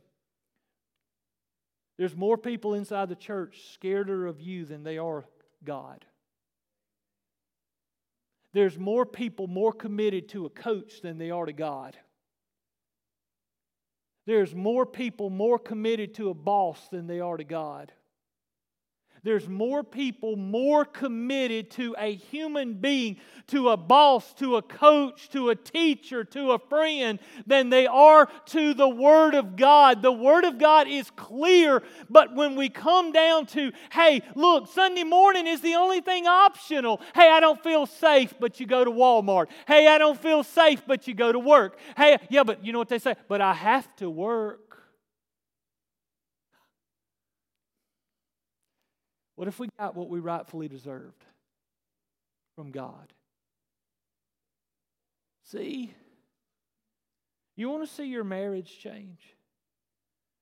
there's 1.98 2.16
more 2.16 2.38
people 2.38 2.76
inside 2.76 3.10
the 3.10 3.16
church 3.16 3.78
scareder 3.80 4.30
of 4.30 4.40
you 4.40 4.66
than 4.66 4.84
they 4.84 4.98
are 4.98 5.26
God. 5.64 6.06
There's 8.54 8.78
more 8.78 9.06
people 9.06 9.48
more 9.48 9.74
committed 9.74 10.30
to 10.30 10.46
a 10.46 10.50
coach 10.50 11.02
than 11.02 11.18
they 11.18 11.32
are 11.32 11.46
to 11.46 11.54
God. 11.54 11.98
There's 14.26 14.54
more 14.54 14.86
people 14.86 15.30
more 15.30 15.58
committed 15.58 16.16
to 16.16 16.30
a 16.30 16.34
boss 16.34 16.88
than 16.90 17.08
they 17.08 17.20
are 17.20 17.38
to 17.38 17.44
God. 17.44 17.92
There's 19.24 19.48
more 19.48 19.84
people 19.84 20.36
more 20.36 20.86
committed 20.86 21.72
to 21.72 21.96
a 21.98 22.16
human 22.16 22.76
being, 22.76 23.18
to 23.48 23.70
a 23.70 23.78
boss, 23.78 24.34
to 24.36 24.58
a 24.58 24.62
coach, 24.62 25.30
to 25.30 25.50
a 25.50 25.56
teacher, 25.56 26.24
to 26.24 26.52
a 26.52 26.60
friend, 26.60 27.20
than 27.46 27.70
they 27.70 27.88
are 27.88 28.30
to 28.48 28.74
the 28.74 28.90
Word 28.90 29.36
of 29.36 29.56
God. 29.56 30.02
The 30.02 30.12
Word 30.12 30.46
of 30.46 30.58
God 30.58 30.88
is 30.88 31.10
clear, 31.12 31.84
but 32.10 32.36
when 32.36 32.56
we 32.56 32.70
come 32.70 33.12
down 33.12 33.46
to, 33.48 33.72
hey, 33.92 34.22
look, 34.36 34.68
Sunday 34.68 35.04
morning 35.04 35.48
is 35.48 35.62
the 35.62 35.76
only 35.76 36.02
thing 36.02 36.28
optional. 36.28 37.02
Hey, 37.16 37.30
I 37.30 37.40
don't 37.40 37.62
feel 37.64 37.86
safe, 37.86 38.34
but 38.40 38.60
you 38.60 38.66
go 38.66 38.84
to 38.84 38.92
Walmart. 38.92 39.48
Hey, 39.68 39.88
I 39.88 39.98
don't 39.98 40.20
feel 40.20 40.44
safe, 40.44 40.84
but 40.86 41.08
you 41.08 41.14
go 41.14 41.32
to 41.32 41.40
work. 41.40 41.80
Hey, 41.96 42.18
yeah, 42.30 42.44
but 42.44 42.64
you 42.64 42.74
know 42.74 42.80
what 42.80 42.90
they 42.90 43.00
say? 43.00 43.16
But 43.28 43.42
I 43.42 43.54
have 43.54 43.94
to 43.98 44.10
work. 44.10 44.67
What 49.38 49.48
if 49.48 49.60
we 49.60 49.70
got 49.78 49.96
what 49.96 50.10
we 50.10 50.20
rightfully 50.20 50.68
deserved 50.68 51.24
from 52.56 52.72
God? 52.72 53.14
See? 55.44 55.94
You 57.56 57.70
want 57.70 57.88
to 57.88 57.94
see 57.94 58.06
your 58.06 58.24
marriage 58.24 58.80
change? 58.80 59.37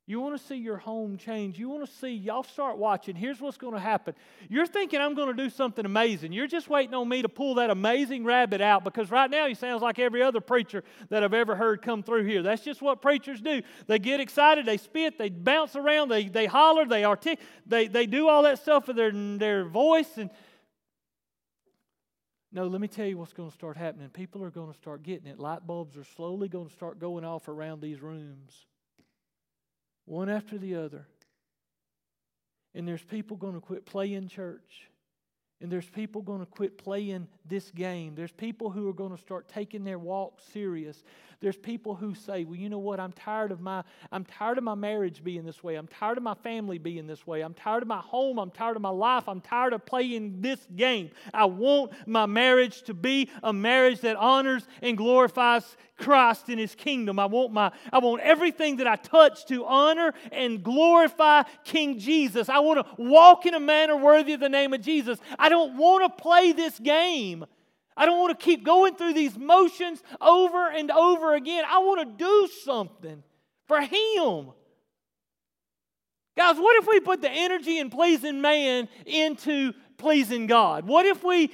You 0.08 0.20
want 0.20 0.40
to 0.40 0.48
see 0.48 0.58
your 0.58 0.78
home 0.78 1.18
change. 1.18 1.58
You 1.58 1.68
want 1.68 1.84
to 1.84 1.92
see, 1.92 2.14
y'all 2.14 2.44
start 2.44 2.78
watching. 2.78 3.16
Here's 3.16 3.42
what's 3.42 3.58
going 3.58 3.74
to 3.74 3.80
happen. 3.80 4.14
You're 4.50 4.68
thinking 4.68 5.02
I'm 5.02 5.16
going 5.16 5.36
to 5.36 5.44
do 5.44 5.50
something 5.50 5.84
amazing. 5.84 6.32
You're 6.32 6.46
just 6.46 6.70
waiting 6.70 6.94
on 6.94 7.10
me 7.10 7.24
to 7.24 7.30
pull 7.30 7.56
that 7.56 7.72
amazing 7.72 8.24
rabbit 8.24 8.62
out 8.62 8.84
because 8.84 9.10
right 9.10 9.32
now 9.32 9.48
he 9.48 9.56
sounds 9.56 9.82
like 9.82 9.98
every 9.98 10.22
other 10.22 10.42
preacher 10.42 10.84
that 11.10 11.24
I've 11.24 11.34
ever 11.34 11.56
heard 11.56 11.82
come 11.82 12.04
through 12.04 12.26
here. 12.26 12.44
That's 12.44 12.64
just 12.64 12.84
what 12.84 13.02
preachers 13.02 13.42
do. 13.42 13.64
They 13.88 13.98
get 13.98 14.20
excited, 14.20 14.68
they 14.68 14.78
spit, 14.78 15.18
they 15.18 15.30
bounce 15.30 15.76
around, 15.76 16.10
they, 16.10 16.28
they 16.28 16.46
holler, 16.46 16.86
they 16.86 17.04
articulate, 17.04 17.44
they, 17.66 17.88
they 17.88 18.06
do 18.06 18.30
all 18.30 18.44
that 18.44 18.60
stuff 18.60 18.86
with 18.88 18.98
their, 18.98 19.12
their 19.12 19.66
voice. 19.66 20.18
And 20.18 20.30
no, 22.52 22.68
let 22.68 22.80
me 22.80 22.88
tell 22.88 23.08
you 23.08 23.18
what's 23.18 23.34
going 23.34 23.50
to 23.50 23.56
start 23.56 23.76
happening. 23.76 24.10
People 24.10 24.44
are 24.44 24.52
going 24.52 24.72
to 24.72 24.78
start 24.78 25.02
getting 25.02 25.26
it. 25.26 25.40
Light 25.40 25.66
bulbs 25.66 25.98
are 25.98 26.04
slowly 26.04 26.48
going 26.48 26.68
to 26.68 26.74
start 26.74 27.00
going 27.00 27.26
off 27.26 27.48
around 27.48 27.82
these 27.82 28.04
rooms 28.04 28.68
one 30.06 30.30
after 30.30 30.58
the 30.58 30.76
other. 30.76 31.08
And 32.74 32.88
there's 32.88 33.04
people 33.04 33.38
going 33.38 33.54
to 33.54 33.62
quit 33.62 33.86
playing 33.86 34.28
church. 34.28 34.90
And 35.62 35.72
there's 35.72 35.90
people 35.90 36.22
going 36.22 36.42
to 36.42 36.46
quit 36.46 36.78
playing 36.78 37.28
this 37.48 37.72
game. 37.72 38.14
There's 38.14 38.32
people 38.32 38.70
who 38.70 38.90
are 38.90 38.94
going 38.94 39.16
to 39.16 39.22
start 39.22 39.48
taking 39.48 39.84
their 39.84 39.98
walk 39.98 40.42
serious. 40.52 41.04
There's 41.40 41.58
people 41.58 41.96
who 41.96 42.16
say, 42.16 42.44
"Well, 42.44 42.56
you 42.56 42.70
know 42.70 42.80
what? 42.80 43.00
I'm 43.00 43.12
tired 43.12 43.52
of 43.52 43.62
my 43.62 43.84
I'm 44.12 44.26
tired 44.26 44.58
of 44.58 44.64
my 44.64 44.76
marriage 44.76 45.24
being 45.24 45.46
this 45.46 45.64
way. 45.64 45.76
I'm 45.76 45.88
tired 45.88 46.18
of 46.18 46.24
my 46.24 46.34
family 46.34 46.78
being 46.78 47.08
this 47.08 47.26
way. 47.28 47.42
I'm 47.42 47.54
tired 47.54 47.84
of 47.84 47.88
my 47.88 48.00
home. 48.00 48.40
I'm 48.40 48.52
tired 48.52 48.76
of 48.76 48.82
my 48.82 48.90
life. 48.90 49.28
I'm 49.28 49.42
tired 49.42 49.74
of 49.74 49.86
playing 49.86 50.42
this 50.42 50.66
game. 50.76 51.12
I 51.34 51.46
want 51.46 51.92
my 52.08 52.26
marriage 52.26 52.84
to 52.84 52.94
be 52.94 53.30
a 53.44 53.54
marriage 53.54 54.02
that 54.02 54.16
honors 54.16 54.68
and 54.82 54.98
glorifies 54.98 55.78
Christ 55.98 56.50
in 56.50 56.58
his 56.58 56.76
kingdom. 56.76 57.20
I 57.20 57.26
want 57.26 57.54
my 57.54 57.72
I 57.92 58.00
want 58.00 58.22
everything 58.22 58.78
that 58.78 58.88
I 58.88 58.96
touch 58.96 59.46
to 59.48 59.66
honor 59.66 60.14
and 60.32 60.64
glorify 60.64 61.44
King 61.64 62.00
Jesus. 62.00 62.50
I 62.50 62.60
want 62.60 62.86
to 62.86 63.02
walk 63.02 63.46
in 63.46 63.54
a 63.54 63.60
manner 63.60 63.96
worthy 63.96 64.34
of 64.34 64.40
the 64.40 64.50
name 64.50 64.74
of 64.74 64.82
Jesus. 64.82 65.20
Don't 65.50 65.78
want 65.78 66.04
to 66.04 66.22
play 66.22 66.52
this 66.52 66.78
game. 66.80 67.46
I 67.98 68.06
don't 68.06 68.20
want 68.20 68.38
to 68.38 68.44
keep 68.44 68.66
going 68.66 68.96
through 68.96 69.14
these 69.14 69.38
motions 69.38 70.04
over 70.20 70.70
and 70.70 70.92
over 70.92 71.34
again. 71.34 71.64
I 71.68 71.80
want 71.80 72.02
to 72.02 72.24
do 72.24 72.50
something 72.64 73.24
for 73.68 73.82
Him. 73.82 74.52
Guys, 76.38 76.58
what 76.58 76.82
if 76.82 76.88
we 76.88 77.00
put 77.00 77.22
the 77.22 77.32
energy 77.32 77.80
in 77.80 77.90
pleasing 77.90 78.42
man 78.42 78.90
into 79.06 79.72
pleasing 79.98 80.48
God? 80.48 80.86
What 80.86 81.06
if 81.06 81.24
we 81.24 81.52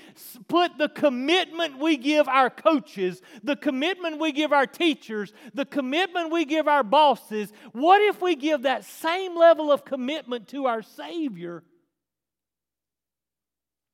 put 0.48 0.80
the 0.80 0.90
commitment 0.90 1.78
we 1.78 1.98
give 1.98 2.28
our 2.28 2.50
coaches, 2.50 3.22
the 3.44 3.56
commitment 3.56 4.20
we 4.20 4.32
give 4.32 4.52
our 4.52 4.66
teachers, 4.66 5.34
the 5.54 5.66
commitment 5.66 6.32
we 6.32 6.46
give 6.46 6.68
our 6.68 6.84
bosses, 6.84 7.54
what 7.74 8.02
if 8.02 8.22
we 8.22 8.36
give 8.36 8.64
that 8.64 8.84
same 8.84 9.38
level 9.38 9.72
of 9.72 9.86
commitment 9.86 10.48
to 10.48 10.66
our 10.66 10.82
Savior? 10.82 11.64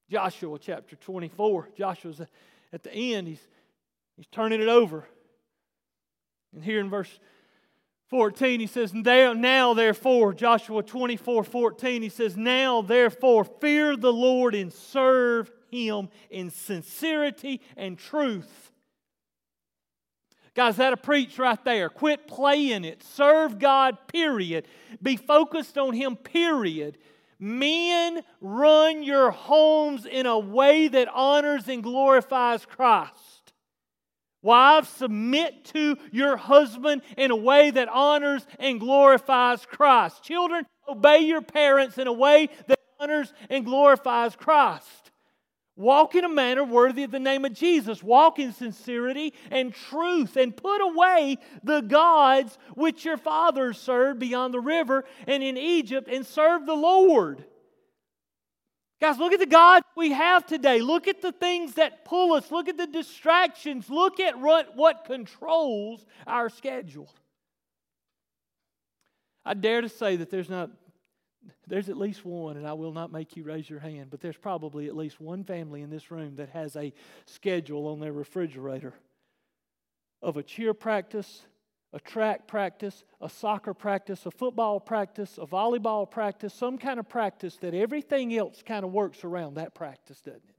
Joshua 0.10 0.58
chapter 0.60 0.96
24. 0.96 1.70
Joshua's 1.78 2.22
at 2.74 2.84
the 2.84 2.94
end, 2.94 3.28
he's, 3.28 3.42
he's 4.16 4.28
turning 4.28 4.62
it 4.62 4.68
over. 4.68 5.06
And 6.54 6.64
here 6.64 6.80
in 6.80 6.90
verse 6.90 7.20
14, 8.10 8.60
he 8.60 8.68
says, 8.68 8.94
Now 8.94 9.74
therefore, 9.74 10.34
Joshua 10.34 10.84
24 10.84 11.44
14, 11.44 12.02
he 12.02 12.10
says, 12.10 12.38
Now 12.38 12.82
therefore, 12.82 13.44
fear 13.44 13.98
the 13.98 14.14
Lord 14.14 14.56
and 14.56 14.72
serve 14.72 15.52
him 15.70 16.10
in 16.30 16.50
sincerity 16.50 17.62
and 17.76 17.98
truth. 17.98 18.72
Guys, 20.56 20.78
that'll 20.78 20.98
preach 20.98 21.38
right 21.38 21.64
there. 21.66 21.88
Quit 21.88 22.28
playing 22.28 22.84
it. 22.84 23.04
Serve 23.04 23.60
God, 23.60 23.96
period. 24.08 24.68
Be 25.04 25.16
focused 25.16 25.78
on 25.78 25.94
Him, 25.94 26.16
period. 26.16 26.98
Men, 27.40 28.24
run 28.42 29.04
your 29.04 29.32
homes 29.32 30.06
in 30.06 30.26
a 30.26 30.40
way 30.40 30.88
that 30.88 31.08
honors 31.14 31.68
and 31.68 31.84
glorifies 31.84 32.66
Christ. 32.66 33.54
Wives, 34.42 34.90
submit 34.90 35.66
to 35.66 35.98
your 36.12 36.38
husband 36.38 37.02
in 37.18 37.32
a 37.32 37.36
way 37.36 37.72
that 37.72 37.90
honors 37.90 38.46
and 38.60 38.80
glorifies 38.80 39.66
Christ. 39.66 40.24
Children, 40.24 40.66
obey 40.88 41.20
your 41.20 41.42
parents 41.42 41.98
in 41.98 42.08
a 42.08 42.14
way 42.14 42.50
that 42.68 42.80
honors 43.00 43.34
and 43.50 43.66
glorifies 43.66 44.36
Christ. 44.36 45.07
Walk 45.78 46.16
in 46.16 46.26
a 46.26 46.30
manner 46.30 46.64
worthy 46.64 47.04
of 47.04 47.12
the 47.12 47.20
name 47.20 47.46
of 47.46 47.54
Jesus. 47.54 48.02
Walk 48.02 48.40
in 48.40 48.52
sincerity 48.52 49.34
and 49.52 49.72
truth 49.72 50.36
and 50.36 50.58
put 50.58 50.82
away 50.82 51.38
the 51.64 51.82
gods 51.82 52.58
which 52.74 53.06
your 53.06 53.18
fathers 53.18 53.78
served 53.78 54.20
beyond 54.20 54.56
the 54.56 54.60
river 54.60 55.06
and 55.28 55.44
in 55.44 55.56
Egypt 55.56 56.10
and 56.12 56.26
serve 56.26 56.66
the 56.66 56.74
Lord. 56.74 57.46
Guys, 59.00 59.20
look 59.20 59.34
at 59.34 59.40
the 59.40 59.46
God 59.46 59.84
we 59.96 60.14
have 60.14 60.48
today. 60.48 60.82
Look 60.82 61.08
at 61.08 61.22
the 61.22 61.32
things 61.32 61.76
that 61.76 62.04
pull 62.04 62.34
us. 62.34 62.50
Look 62.50 62.68
at 62.68 62.78
the 62.78 62.88
distractions. 62.88 63.88
Look 63.88 64.20
at 64.20 64.40
what, 64.40 64.76
what 64.76 65.06
controls 65.06 66.04
our 66.26 66.50
schedule. 66.50 67.14
I 69.46 69.54
dare 69.54 69.82
to 69.82 69.90
say 69.90 70.16
that 70.16 70.32
there's 70.32 70.50
not 70.50 70.72
there's 71.68 71.90
at 71.90 71.98
least 71.98 72.26
one, 72.26 72.58
and 72.58 72.68
I 72.68 72.74
will 72.74 72.94
not 72.94 73.12
make 73.12 73.36
you 73.36 73.44
raise 73.44 73.70
your 73.70 73.80
hand, 73.80 74.10
but 74.10 74.22
there's 74.22 74.38
probably 74.38 74.88
at 74.88 74.96
least 74.96 75.20
one 75.20 75.44
family 75.44 75.82
in 75.82 75.90
this 75.90 76.12
room 76.12 76.36
that 76.36 76.50
has 76.50 76.76
a 76.76 76.94
schedule 77.26 77.88
on 77.88 78.00
their 78.00 78.14
refrigerator 78.14 78.94
of 80.22 80.38
a 80.38 80.44
cheer 80.44 80.74
practice, 80.74 81.46
a 81.94 82.00
track 82.00 82.48
practice, 82.48 83.04
a 83.22 83.30
soccer 83.30 83.74
practice, 83.74 84.26
a 84.26 84.32
football 84.32 84.80
practice, 84.80 85.38
a 85.38 85.46
volleyball 85.46 86.10
practice, 86.10 86.54
some 86.54 86.78
kind 86.78 87.00
of 87.00 87.08
practice 87.08 87.58
that 87.58 87.74
everything 87.74 88.36
else 88.36 88.62
kind 88.66 88.84
of 88.84 88.92
works 88.92 89.24
around 89.24 89.56
that 89.56 89.74
practice, 89.74 90.22
doesn't 90.22 90.42
it? 90.50 90.57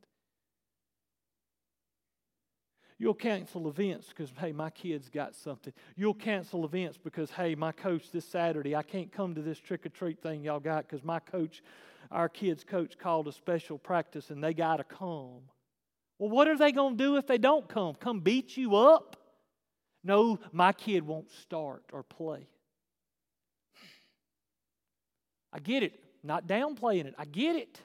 You'll 3.01 3.15
cancel 3.15 3.69
events 3.69 4.09
because, 4.09 4.33
hey, 4.39 4.51
my 4.51 4.71
kid's 4.71 5.09
got 5.09 5.37
something. 5.37 5.73
You'll 5.97 6.15
cancel 6.15 6.65
events 6.65 6.99
because, 6.99 7.31
hey, 7.31 7.55
my 7.55 7.71
coach 7.71 8.11
this 8.11 8.25
Saturday, 8.25 8.75
I 8.75 8.83
can't 8.83 9.13
come 9.13 9.37
to 9.37 9.43
this 9.43 9.59
trick 9.59 9.87
or 9.87 9.91
treat 9.91 10.21
thing 10.21 10.43
y'all 10.43 10.59
got 10.59 10.89
because 10.89 11.05
my 11.05 11.21
coach, 11.21 11.63
our 12.11 12.29
kid's 12.29 12.65
coach, 12.65 12.99
called 12.99 13.29
a 13.29 13.33
special 13.33 13.79
practice 13.79 14.31
and 14.31 14.43
they 14.43 14.53
got 14.53 14.79
to 14.79 14.85
come. 14.85 15.43
Well, 16.19 16.31
what 16.31 16.49
are 16.49 16.59
they 16.59 16.73
going 16.73 16.99
to 16.99 17.05
do 17.05 17.17
if 17.17 17.27
they 17.29 17.39
don't 17.39 17.69
come? 17.69 17.95
Come 17.95 18.19
beat 18.19 18.57
you 18.57 18.75
up? 18.75 19.17
No, 20.03 20.41
my 20.51 20.73
kid 20.73 21.07
won't 21.07 21.31
start 21.31 21.85
or 21.93 22.03
play. 22.03 22.49
I 25.53 25.61
get 25.61 25.85
it. 25.85 26.03
Not 26.25 26.49
downplaying 26.49 27.07
it. 27.07 27.15
I 27.17 27.25
get 27.25 27.55
it. 27.55 27.81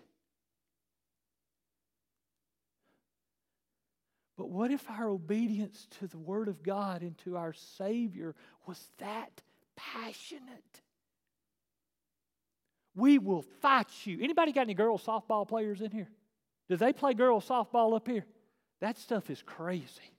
But 4.43 4.49
what 4.49 4.71
if 4.71 4.89
our 4.89 5.08
obedience 5.08 5.88
to 5.99 6.08
the 6.08 6.17
Word 6.17 6.49
of 6.49 6.63
God 6.63 7.01
and 7.01 7.17
to 7.19 7.38
our 7.38 7.53
Savior 7.53 8.36
was 8.65 8.89
that 8.97 9.41
passionate? 9.77 10.82
We 12.93 13.19
will 13.19 13.43
fight 13.62 13.88
you. 14.03 14.19
Anybody 14.21 14.51
got 14.51 14.63
any 14.63 14.73
girls 14.73 15.01
softball 15.06 15.47
players 15.47 15.79
in 15.79 15.91
here? 15.91 16.10
Do 16.67 16.75
they 16.75 16.91
play 16.91 17.13
girls 17.13 17.47
softball 17.47 17.95
up 17.95 18.06
here? 18.06 18.25
That 18.82 18.97
stuff 18.97 19.29
is 19.29 19.41
crazy. 19.41 20.12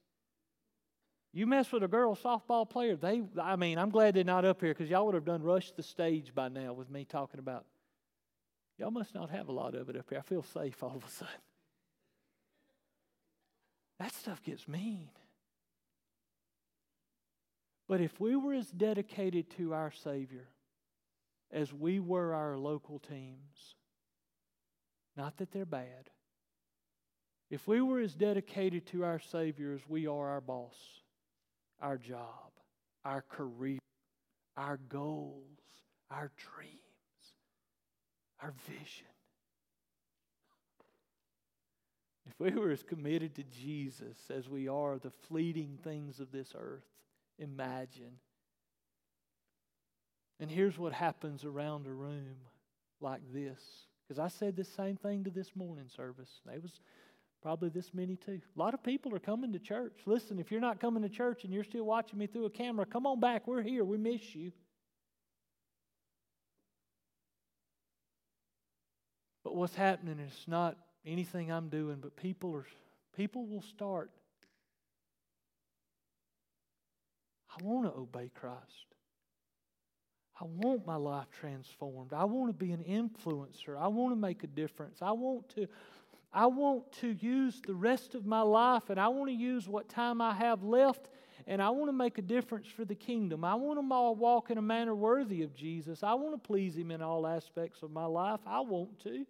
You 1.35 1.47
mess 1.47 1.71
with 1.71 1.83
a 1.83 1.89
girl 1.89 2.17
softball 2.17 2.67
player, 2.67 2.97
they 2.97 3.25
I 3.39 3.57
mean, 3.57 3.77
I'm 3.77 3.91
glad 3.91 4.15
they're 4.15 4.25
not 4.25 4.47
up 4.47 4.63
here 4.63 4.73
because 4.73 4.89
y'all 4.89 5.05
would 5.05 5.15
have 5.15 5.27
done 5.27 5.43
rushed 5.43 5.77
the 5.77 5.83
stage 5.83 6.35
by 6.35 6.49
now 6.49 6.73
with 6.73 6.89
me 6.89 7.05
talking 7.05 7.41
about. 7.41 7.67
Y'all 8.79 8.91
must 8.91 9.15
not 9.15 9.29
have 9.29 9.49
a 9.49 9.53
lot 9.53 9.75
of 9.75 9.91
it 9.91 9.99
up 9.99 10.07
here. 10.09 10.19
I 10.19 10.23
feel 10.23 10.43
safe 10.43 10.83
all 10.83 10.97
of 10.97 11.05
a 11.05 11.11
sudden. 11.11 11.35
That 13.99 14.13
stuff 14.13 14.43
gets 14.43 14.67
mean. 14.67 15.09
But 17.87 18.01
if 18.01 18.19
we 18.19 18.35
were 18.35 18.55
as 18.55 18.71
dedicated 18.71 19.51
to 19.57 19.75
our 19.75 19.93
Savior 19.93 20.49
as 21.53 21.73
we 21.73 22.01
were 22.01 22.35
our 22.35 22.57
local 22.57 22.99
teams, 22.99 23.77
not 25.17 25.37
that 25.37 25.53
they're 25.53 25.65
bad, 25.65 26.11
if 27.51 27.69
we 27.69 27.81
were 27.81 28.01
as 28.01 28.15
dedicated 28.15 28.87
to 28.87 29.05
our 29.05 29.21
Savior 29.21 29.73
as 29.75 29.89
we 29.89 30.07
are 30.07 30.29
our 30.31 30.41
boss, 30.41 30.77
our 31.81 31.99
job, 31.99 32.51
our 33.05 33.23
career, 33.23 33.79
our 34.57 34.79
goals, 34.89 35.45
our 36.11 36.31
dreams, 36.37 36.81
our 38.43 38.55
vision. 38.67 39.14
If 42.27 42.39
we 42.39 42.51
were 42.53 42.71
as 42.71 42.83
committed 42.83 43.35
to 43.37 43.45
Jesus 43.45 44.17
as 44.35 44.49
we 44.49 44.69
are 44.69 44.99
the 44.99 45.11
fleeting 45.11 45.79
things 45.83 46.21
of 46.21 46.33
this 46.33 46.55
earth, 46.59 46.87
imagine. 47.39 48.19
And 50.41 50.51
here's 50.51 50.79
what 50.79 50.93
happens 50.93 51.45
around 51.45 51.87
a 51.87 51.93
room 51.93 52.37
like 53.01 53.21
this. 53.33 53.61
Because 54.09 54.19
I 54.19 54.29
said 54.29 54.57
the 54.57 54.65
same 54.65 54.97
thing 54.97 55.25
to 55.25 55.31
this 55.31 55.55
morning 55.55 55.89
service. 55.95 56.31
They 56.47 56.59
was 56.59 56.81
Probably 57.45 57.69
this 57.69 57.93
many 57.93 58.17
too. 58.17 58.41
A 58.57 58.59
lot 58.59 58.73
of 58.73 58.83
people 58.83 59.15
are 59.15 59.19
coming 59.19 59.53
to 59.53 59.59
church. 59.59 59.93
Listen, 60.07 60.39
if 60.39 60.51
you're 60.51 60.63
not 60.63 60.81
coming 60.81 61.03
to 61.03 61.11
church 61.11 61.45
and 61.45 61.53
you're 61.53 61.63
still 61.63 61.85
watching 61.85 62.19
me 62.19 62.27
through 62.27 62.47
a 62.47 62.51
camera, 62.51 62.87
come 62.87 63.05
on 63.07 63.21
back. 63.21 63.47
We're 63.47 63.61
here. 63.61 63.85
We 63.85 63.99
miss 63.99 64.35
you. 64.35 64.51
But 69.45 69.55
what's 69.55 69.75
happening 69.75 70.19
is 70.21 70.33
not 70.47 70.79
anything 71.07 71.51
I'm 71.51 71.69
doing, 71.69 71.99
but 72.01 72.17
people 72.17 72.55
are 72.55 72.67
people 73.17 73.47
will 73.47 73.63
start. 73.63 74.11
I 77.51 77.65
want 77.65 77.87
to 77.87 77.99
obey 77.99 78.31
Christ. 78.35 78.95
I 80.41 80.45
want 80.45 80.85
my 80.85 80.97
life 80.97 81.29
transformed. 81.31 82.13
I 82.13 82.25
want 82.25 82.49
to 82.49 82.53
be 82.53 82.73
an 82.73 82.83
influencer. 82.83 83.79
I 83.79 83.87
want 83.87 84.13
to 84.13 84.17
make 84.17 84.43
a 84.43 84.49
difference. 84.49 84.99
I 85.01 85.13
want 85.13 85.49
to 85.51 85.69
I 86.33 86.47
want 86.47 86.91
to 87.01 87.13
use 87.13 87.61
the 87.65 87.75
rest 87.75 88.17
of 88.17 88.27
my 88.27 88.41
life 88.41 88.91
and 88.91 88.99
I 88.99 89.07
want 89.07 89.31
to 89.31 89.35
use 89.35 89.69
what 89.69 89.89
time 89.89 90.21
I 90.21 90.35
have 90.35 90.65
left 90.65 91.09
and 91.47 91.63
I 91.63 91.71
want 91.71 91.89
to 91.89 91.93
make 91.93 92.19
a 92.19 92.23
difference 92.23 92.67
for 92.67 92.85
the 92.85 92.97
kingdom. 92.97 93.45
I 93.45 93.55
want 93.55 93.79
to 93.79 94.13
walk 94.21 94.51
in 94.51 94.59
a 94.59 94.63
manner 94.63 94.97
worthy 94.97 95.43
of 95.43 95.55
Jesus. 95.55 96.03
I 96.03 96.15
want 96.15 96.33
to 96.35 96.39
please 96.39 96.77
Him 96.77 96.91
in 96.91 97.03
all 97.03 97.25
aspects 97.25 97.83
of 97.83 97.93
my 97.93 98.07
life. 98.07 98.41
I 98.47 98.61
want 98.61 98.99
to. 99.05 99.25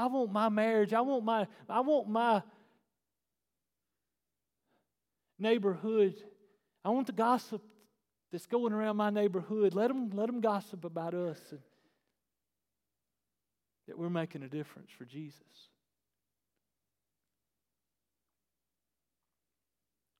I 0.00 0.06
want 0.06 0.32
my 0.32 0.48
marriage. 0.48 0.94
I 0.94 1.02
want 1.02 1.24
my, 1.24 1.46
I 1.68 1.80
want 1.80 2.08
my 2.08 2.42
neighborhood. 5.38 6.14
I 6.82 6.88
want 6.88 7.06
the 7.06 7.12
gossip 7.12 7.60
that's 8.32 8.46
going 8.46 8.72
around 8.72 8.96
my 8.96 9.10
neighborhood. 9.10 9.74
Let 9.74 9.88
them, 9.88 10.08
let 10.14 10.26
them 10.28 10.40
gossip 10.40 10.86
about 10.86 11.12
us. 11.12 11.38
And 11.50 11.60
that 13.88 13.98
we're 13.98 14.08
making 14.08 14.42
a 14.42 14.48
difference 14.48 14.90
for 14.96 15.04
Jesus. 15.04 15.68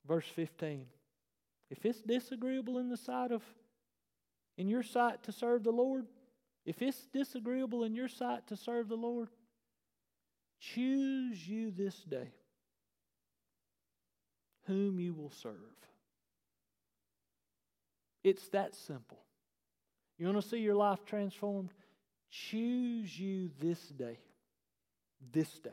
Verse 0.07 0.27
15. 0.37 0.85
If 1.71 1.87
it's 1.87 2.03
disagreeable 2.03 2.77
in 2.77 2.91
the 2.91 2.99
sight 2.99 3.33
of 3.33 3.43
in 4.59 4.69
your 4.69 4.83
sight 4.83 5.23
to 5.23 5.33
serve 5.33 5.65
the 5.65 5.71
Lord, 5.71 6.05
if 6.67 6.83
it's 6.83 7.07
disagreeable 7.15 7.85
in 7.85 7.95
your 7.95 8.09
sight 8.09 8.47
to 8.49 8.57
serve 8.57 8.91
the 8.91 8.97
Lord, 8.97 9.31
choose 10.61 11.49
you 11.49 11.71
this 11.71 11.97
day 12.05 12.33
whom 14.67 15.01
you 15.01 15.15
will 15.15 15.31
serve. 15.31 15.55
It's 18.23 18.49
that 18.51 18.75
simple. 18.75 19.19
You 20.19 20.27
want 20.27 20.41
to 20.41 20.47
see 20.49 20.59
your 20.59 20.75
life 20.75 21.05
transformed? 21.07 21.73
Choose 22.31 23.19
you 23.19 23.51
this 23.59 23.81
day, 23.89 24.19
this 25.33 25.49
day, 25.59 25.71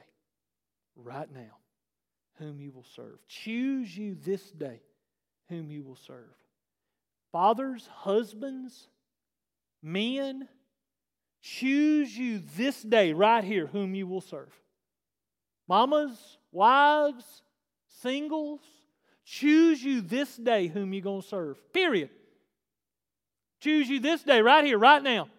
right 0.96 1.32
now, 1.32 1.58
whom 2.40 2.60
you 2.60 2.72
will 2.72 2.86
serve. 2.96 3.20
Choose 3.28 3.96
you 3.96 4.16
this 4.16 4.50
day 4.52 4.82
whom 5.50 5.70
you 5.70 5.84
will 5.84 5.98
serve. 5.98 6.34
Fathers, 7.32 7.88
husbands, 7.94 8.88
men, 9.84 10.48
choose 11.42 12.18
you 12.18 12.42
this 12.56 12.82
day, 12.82 13.14
right 13.14 13.44
here, 13.44 13.68
whom 13.68 13.94
you 13.94 14.08
will 14.08 14.22
serve. 14.22 14.54
Mamas, 15.68 16.38
wives, 16.52 17.44
singles, 18.02 18.62
choose 19.26 19.84
you 19.84 20.02
this 20.02 20.36
day 20.38 20.68
whom 20.68 20.94
you're 20.94 21.02
going 21.02 21.22
to 21.22 21.28
serve. 21.28 21.58
Period. 21.74 22.10
Choose 23.60 23.90
you 23.90 24.00
this 24.00 24.24
day, 24.24 24.42
right 24.42 24.64
here, 24.64 24.78
right 24.78 25.02
now. 25.02 25.30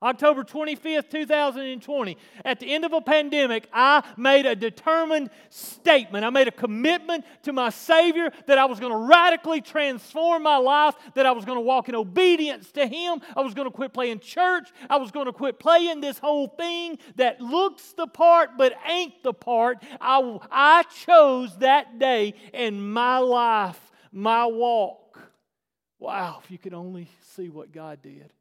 October 0.00 0.44
25th, 0.44 1.10
2020, 1.10 2.16
at 2.44 2.60
the 2.60 2.72
end 2.72 2.84
of 2.84 2.92
a 2.92 3.00
pandemic, 3.00 3.68
I 3.72 4.04
made 4.16 4.46
a 4.46 4.54
determined 4.54 5.28
statement. 5.50 6.24
I 6.24 6.30
made 6.30 6.46
a 6.46 6.52
commitment 6.52 7.24
to 7.42 7.52
my 7.52 7.70
Savior 7.70 8.30
that 8.46 8.58
I 8.58 8.66
was 8.66 8.78
going 8.78 8.92
to 8.92 8.98
radically 8.98 9.60
transform 9.60 10.44
my 10.44 10.56
life, 10.56 10.94
that 11.14 11.26
I 11.26 11.32
was 11.32 11.44
going 11.44 11.56
to 11.56 11.62
walk 11.62 11.88
in 11.88 11.96
obedience 11.96 12.70
to 12.72 12.86
Him. 12.86 13.20
I 13.36 13.40
was 13.40 13.54
going 13.54 13.66
to 13.66 13.74
quit 13.74 13.92
playing 13.92 14.20
church. 14.20 14.68
I 14.88 14.98
was 14.98 15.10
going 15.10 15.26
to 15.26 15.32
quit 15.32 15.58
playing 15.58 16.00
this 16.00 16.18
whole 16.18 16.46
thing 16.46 16.98
that 17.16 17.40
looks 17.40 17.92
the 17.92 18.06
part 18.06 18.50
but 18.56 18.74
ain't 18.86 19.20
the 19.24 19.32
part. 19.32 19.82
I, 20.00 20.38
I 20.48 20.82
chose 21.04 21.56
that 21.58 21.98
day 21.98 22.34
in 22.54 22.92
my 22.92 23.18
life, 23.18 23.90
my 24.12 24.46
walk. 24.46 25.18
Wow, 25.98 26.40
if 26.44 26.52
you 26.52 26.58
could 26.58 26.74
only 26.74 27.08
see 27.34 27.48
what 27.48 27.72
God 27.72 28.00
did. 28.00 28.32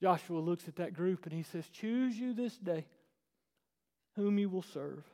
Joshua 0.00 0.38
looks 0.38 0.66
at 0.66 0.76
that 0.76 0.94
group 0.94 1.26
and 1.26 1.32
he 1.32 1.42
says, 1.42 1.68
Choose 1.68 2.18
you 2.18 2.32
this 2.32 2.56
day 2.56 2.86
whom 4.16 4.38
you 4.38 4.48
will 4.48 4.62
serve. 4.62 5.04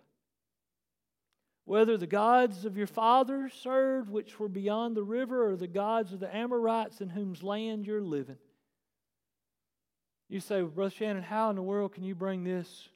Whether 1.65 1.97
the 1.97 2.07
gods 2.07 2.65
of 2.65 2.77
your 2.77 2.87
fathers 2.87 3.53
served, 3.53 4.09
which 4.09 4.39
were 4.39 4.49
beyond 4.49 4.97
the 4.97 5.03
river, 5.03 5.51
or 5.51 5.57
the 5.57 5.67
gods 5.67 6.13
of 6.13 6.21
the 6.21 6.35
Amorites 6.35 7.01
in 7.01 7.09
whose 7.09 7.43
land 7.43 7.87
you're 7.87 8.01
living. 8.01 8.39
You 10.29 10.39
say, 10.39 10.63
well, 10.63 10.71
Brother 10.71 10.95
Shannon, 10.95 11.23
how 11.23 11.51
in 11.51 11.57
the 11.57 11.63
world 11.63 11.93
can 11.93 12.05
you 12.05 12.15
bring 12.15 12.45
this? 12.45 12.89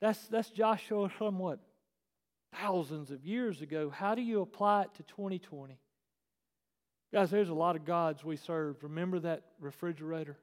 That's, 0.00 0.26
that's 0.28 0.50
Joshua 0.50 1.08
from 1.08 1.38
what? 1.38 1.60
Thousands 2.60 3.12
of 3.12 3.24
years 3.24 3.62
ago. 3.62 3.90
How 3.90 4.16
do 4.16 4.22
you 4.22 4.40
apply 4.40 4.82
it 4.82 4.94
to 4.94 5.04
2020? 5.04 5.78
Guys, 7.12 7.30
there's 7.30 7.48
a 7.48 7.54
lot 7.54 7.76
of 7.76 7.84
gods 7.84 8.24
we 8.24 8.36
serve. 8.36 8.82
Remember 8.82 9.20
that 9.20 9.42
refrigerator? 9.60 10.36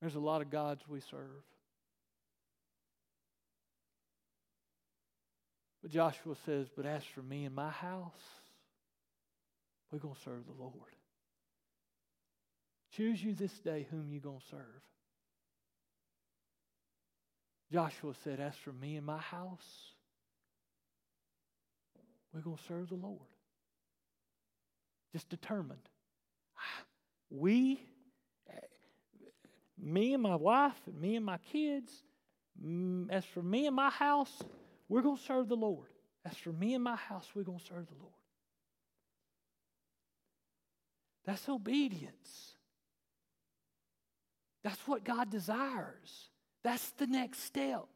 There's 0.00 0.14
a 0.14 0.20
lot 0.20 0.40
of 0.40 0.50
gods 0.50 0.82
we 0.88 1.00
serve. 1.00 1.44
But 5.82 5.90
Joshua 5.90 6.34
says, 6.46 6.68
But 6.74 6.86
as 6.86 7.02
for 7.14 7.22
me 7.22 7.44
and 7.44 7.54
my 7.54 7.70
house, 7.70 8.12
we're 9.90 9.98
going 9.98 10.14
to 10.14 10.20
serve 10.20 10.46
the 10.46 10.62
Lord. 10.62 10.74
Choose 12.96 13.22
you 13.22 13.34
this 13.34 13.52
day 13.60 13.86
whom 13.90 14.10
you're 14.10 14.20
going 14.20 14.40
to 14.40 14.46
serve. 14.50 14.82
Joshua 17.72 18.14
said, 18.24 18.40
As 18.40 18.54
for 18.56 18.72
me 18.72 18.96
and 18.96 19.06
my 19.06 19.18
house, 19.18 19.92
we're 22.32 22.40
going 22.40 22.56
to 22.56 22.62
serve 22.64 22.88
the 22.88 22.96
Lord. 22.96 23.18
Just 25.12 25.28
determined. 25.28 25.88
We 27.30 27.80
me 29.82 30.14
and 30.14 30.22
my 30.22 30.36
wife 30.36 30.78
and 30.86 31.00
me 31.00 31.16
and 31.16 31.24
my 31.24 31.38
kids, 31.52 31.92
mm, 32.62 33.10
as 33.10 33.24
for 33.24 33.42
me 33.42 33.66
and 33.66 33.74
my 33.74 33.90
house, 33.90 34.32
we're 34.88 35.02
going 35.02 35.16
to 35.16 35.22
serve 35.22 35.48
the 35.48 35.56
Lord. 35.56 35.88
As 36.24 36.36
for 36.36 36.52
me 36.52 36.74
and 36.74 36.84
my 36.84 36.96
house, 36.96 37.26
we're 37.34 37.44
going 37.44 37.58
to 37.58 37.64
serve 37.64 37.86
the 37.86 37.94
Lord. 37.98 38.12
That's 41.24 41.48
obedience. 41.48 42.54
That's 44.62 44.80
what 44.86 45.04
God 45.04 45.30
desires. 45.30 46.28
That's 46.62 46.90
the 46.92 47.06
next 47.06 47.44
step. 47.44 47.86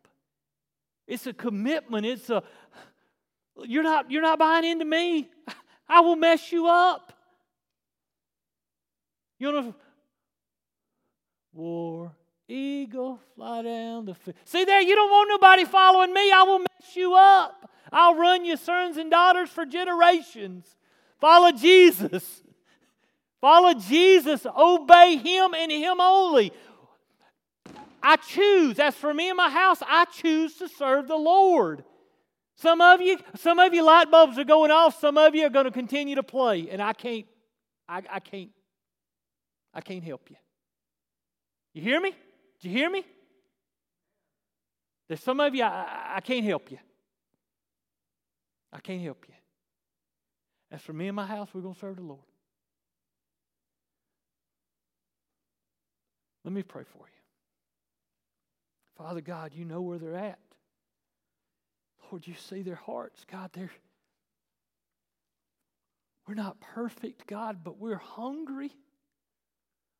It's 1.06 1.26
a 1.26 1.32
commitment. 1.32 2.06
It's 2.06 2.30
a 2.30 2.42
you're 3.64 3.82
not 3.82 4.10
you're 4.10 4.22
not 4.22 4.38
buying 4.38 4.64
into 4.64 4.84
me. 4.84 5.28
I 5.88 6.00
will 6.00 6.16
mess 6.16 6.50
you 6.50 6.66
up. 6.66 7.12
You 9.38 9.52
know 9.52 9.74
war 11.54 12.12
eagle 12.48 13.20
fly 13.34 13.62
down 13.62 14.06
the 14.06 14.14
field. 14.14 14.36
See 14.44 14.64
there, 14.64 14.80
you 14.80 14.94
don't 14.94 15.10
want 15.10 15.28
nobody 15.28 15.64
following 15.64 16.12
me. 16.12 16.30
I 16.30 16.42
will 16.42 16.58
mess 16.58 16.96
you 16.96 17.14
up. 17.14 17.70
I'll 17.92 18.14
run 18.14 18.44
your 18.44 18.56
sons 18.56 18.96
and 18.96 19.10
daughters 19.10 19.50
for 19.50 19.64
generations. 19.64 20.76
Follow 21.20 21.52
Jesus. 21.52 22.42
Follow 23.40 23.74
Jesus. 23.74 24.46
Obey 24.46 25.16
Him 25.16 25.54
and 25.54 25.70
Him 25.70 26.00
only. 26.00 26.52
I 28.02 28.16
choose. 28.16 28.78
As 28.78 28.94
for 28.94 29.14
me 29.14 29.30
and 29.30 29.36
my 29.36 29.50
house, 29.50 29.78
I 29.86 30.04
choose 30.06 30.56
to 30.56 30.68
serve 30.68 31.08
the 31.08 31.16
Lord. 31.16 31.84
Some 32.56 32.80
of 32.80 33.00
you, 33.00 33.18
some 33.36 33.58
of 33.58 33.72
you 33.74 33.84
light 33.84 34.10
bulbs 34.10 34.38
are 34.38 34.44
going 34.44 34.70
off. 34.70 35.00
Some 35.00 35.16
of 35.18 35.34
you 35.34 35.46
are 35.46 35.50
going 35.50 35.64
to 35.64 35.70
continue 35.70 36.14
to 36.16 36.22
play, 36.22 36.68
and 36.70 36.80
I 36.80 36.92
can't, 36.92 37.26
I, 37.88 38.02
I 38.10 38.20
can't, 38.20 38.50
I 39.72 39.80
can't 39.80 40.04
help 40.04 40.30
you. 40.30 40.36
You 41.74 41.82
hear 41.82 42.00
me? 42.00 42.14
Do 42.60 42.68
you 42.68 42.74
hear 42.74 42.88
me? 42.88 43.04
There's 45.08 45.22
some 45.22 45.40
of 45.40 45.54
you, 45.54 45.64
I, 45.64 46.14
I 46.16 46.20
can't 46.20 46.46
help 46.46 46.70
you. 46.70 46.78
I 48.72 48.78
can't 48.78 49.02
help 49.02 49.24
you. 49.28 49.34
As 50.70 50.80
for 50.80 50.92
me 50.92 51.08
and 51.08 51.16
my 51.16 51.26
house, 51.26 51.48
we're 51.52 51.60
going 51.60 51.74
to 51.74 51.80
serve 51.80 51.96
the 51.96 52.02
Lord. 52.02 52.20
Let 56.44 56.52
me 56.52 56.62
pray 56.62 56.84
for 56.84 56.98
you. 56.98 57.22
Father 58.96 59.20
God, 59.20 59.52
you 59.54 59.64
know 59.64 59.80
where 59.80 59.98
they're 59.98 60.16
at. 60.16 60.38
Lord, 62.10 62.26
you 62.26 62.34
see 62.34 62.62
their 62.62 62.74
hearts. 62.76 63.24
God, 63.30 63.50
they're, 63.52 63.70
we're 66.28 66.34
not 66.34 66.60
perfect, 66.60 67.26
God, 67.26 67.58
but 67.64 67.78
we're 67.78 67.96
hungry. 67.96 68.70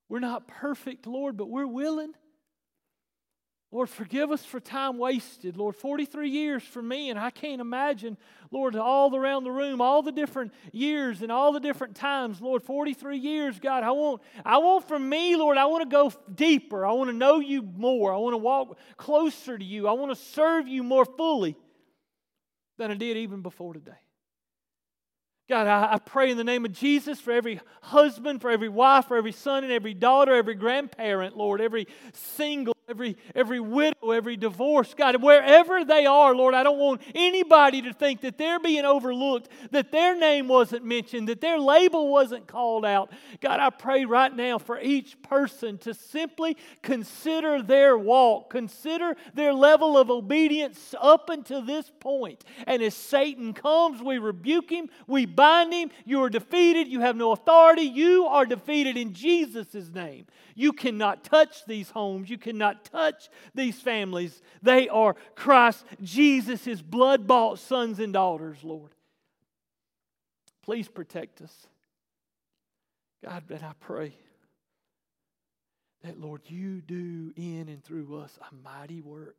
We're 0.09 0.21
not 0.21 0.47
perfect, 0.47 1.07
Lord, 1.07 1.37
but 1.37 1.49
we're 1.49 1.67
willing. 1.67 2.13
Lord, 3.75 3.91
forgive 3.91 4.31
us 4.31 4.45
for 4.45 4.61
time 4.61 4.99
wasted. 4.99 5.57
Lord, 5.57 5.75
43 5.75 6.31
years 6.31 6.63
for 6.63 6.81
me, 6.81 7.11
and 7.11 7.19
I 7.19 7.31
can't 7.31 7.61
imagine, 7.61 8.17
Lord, 8.53 8.77
all 8.77 9.17
around 9.17 9.43
the 9.43 9.51
room, 9.51 9.81
all 9.81 10.01
the 10.01 10.13
different 10.13 10.55
years 10.71 11.23
and 11.23 11.33
all 11.33 11.51
the 11.51 11.59
different 11.59 11.97
times. 11.97 12.41
Lord, 12.41 12.63
43 12.63 13.19
years, 13.19 13.59
God, 13.59 13.83
I 13.83 13.91
want, 13.91 14.23
I 14.45 14.59
want 14.59 14.87
from 14.87 15.09
me, 15.09 15.35
Lord, 15.35 15.59
I 15.59 15.65
want 15.67 15.83
to 15.83 15.93
go 15.93 16.13
deeper. 16.33 16.87
I 16.87 16.93
want 16.93 17.11
to 17.11 17.17
know 17.17 17.41
you 17.41 17.63
more. 17.63 18.15
I 18.15 18.17
want 18.19 18.35
to 18.35 18.39
walk 18.39 18.79
closer 18.97 19.59
to 19.59 19.65
you. 19.65 19.89
I 19.89 19.93
want 19.93 20.17
to 20.17 20.25
serve 20.25 20.69
you 20.69 20.85
more 20.85 21.05
fully 21.05 21.57
than 22.79 22.93
I 22.93 22.95
did 22.95 23.17
even 23.17 23.43
before 23.43 23.75
today. 23.75 24.04
God, 25.49 25.67
I, 25.67 25.95
I, 25.95 25.99
pray 25.99 26.31
in 26.31 26.39
the 26.39 26.45
name 26.45 26.65
of 26.65 26.73
Jesus 26.73 27.21
for 27.21 27.31
every 27.31 27.61
husband, 27.83 28.41
for 28.41 28.51
every 28.51 28.71
wife, 28.71 29.09
for 29.09 29.17
every 29.19 29.33
son 29.33 29.63
and 29.63 29.73
every 29.73 29.93
daughter, 29.93 30.35
every 30.35 30.55
grandparent, 30.55 31.37
Lord, 31.37 31.61
every 31.61 31.87
single 32.15 32.74
every, 32.89 33.17
every 33.35 33.61
widow, 33.61 34.11
every 34.11 34.37
divorce, 34.37 34.95
God, 34.95 35.23
wherever 35.23 35.85
they 35.85 36.07
are, 36.07 36.35
Lord, 36.35 36.55
I 36.55 36.63
don't 36.63 36.79
want 36.79 37.01
anybody 37.15 37.83
to 37.83 37.93
think 37.93 38.21
that 38.23 38.39
they're 38.39 38.61
being 38.61 38.85
overlooked, 38.85 39.49
that 39.71 39.91
their 39.91 40.17
name 40.17 40.49
wasn't 40.49 40.85
mentioned, 40.85 41.29
that 41.29 41.41
their 41.41 41.59
label 41.59 42.11
wasn't 42.11 42.47
called 42.47 42.85
out. 42.85 43.11
God, 43.41 43.61
I 43.61 43.71
pray 43.71 44.05
right 44.05 44.35
now 44.35 44.59
for 44.59 44.79
each 44.81 45.21
person 45.23 45.79
to 45.79 45.95
simply 45.95 46.57
consider 46.83 47.63
their 47.63 47.97
walk, 47.97 48.51
consider 48.51 49.17
their 49.35 49.55
level 49.55 49.97
of 49.97 50.11
obedience 50.11 50.95
up 51.01 51.31
until 51.31 51.63
this 51.63 51.91
point. 52.01 52.45
And 52.67 52.83
as 52.83 52.95
Satan 52.95 53.55
comes, 53.55 54.03
we 54.03 54.19
rebuke 54.19 54.71
him, 54.71 54.89
we 55.07 55.27
bind 55.27 55.73
him. 55.73 55.91
You 56.05 56.23
are 56.23 56.31
defeated, 56.31 56.89
you 56.89 57.01
have 57.01 57.17
no 57.17 57.33
authority, 57.33 57.83
you 57.83 58.27
are 58.27 58.47
defeated 58.47 58.97
in 58.97 59.13
Jesus' 59.13 59.91
name. 59.93 60.27
You 60.55 60.73
cannot 60.73 61.25
touch 61.25 61.65
these 61.67 61.91
homes. 61.91 62.31
You 62.31 62.39
cannot 62.39 62.74
touch 62.85 63.29
these 63.55 63.81
families. 63.81 64.43
They 64.63 64.89
are 64.89 65.15
Christ 65.35 65.85
Jesus, 66.03 66.83
blood 66.83 67.27
bought 67.27 67.59
sons 67.59 67.99
and 68.01 68.13
daughters, 68.13 68.59
Lord. 68.63 68.93
Please 70.63 70.89
protect 70.89 71.43
us. 71.43 71.67
God, 73.23 73.45
that 73.49 73.63
I 73.63 73.73
pray 73.81 74.15
that, 76.03 76.21
Lord, 76.21 76.43
you 76.47 76.83
do 76.83 77.33
in 77.37 77.69
and 77.69 77.83
through 77.83 78.19
us 78.19 78.39
a 78.51 78.55
mighty 78.55 79.01
work. 79.01 79.37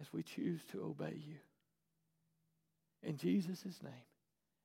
As 0.00 0.12
we 0.12 0.22
choose 0.22 0.60
to 0.72 0.82
obey 0.82 1.16
you. 1.26 1.36
In 3.02 3.16
Jesus' 3.16 3.80
name. 3.82 3.92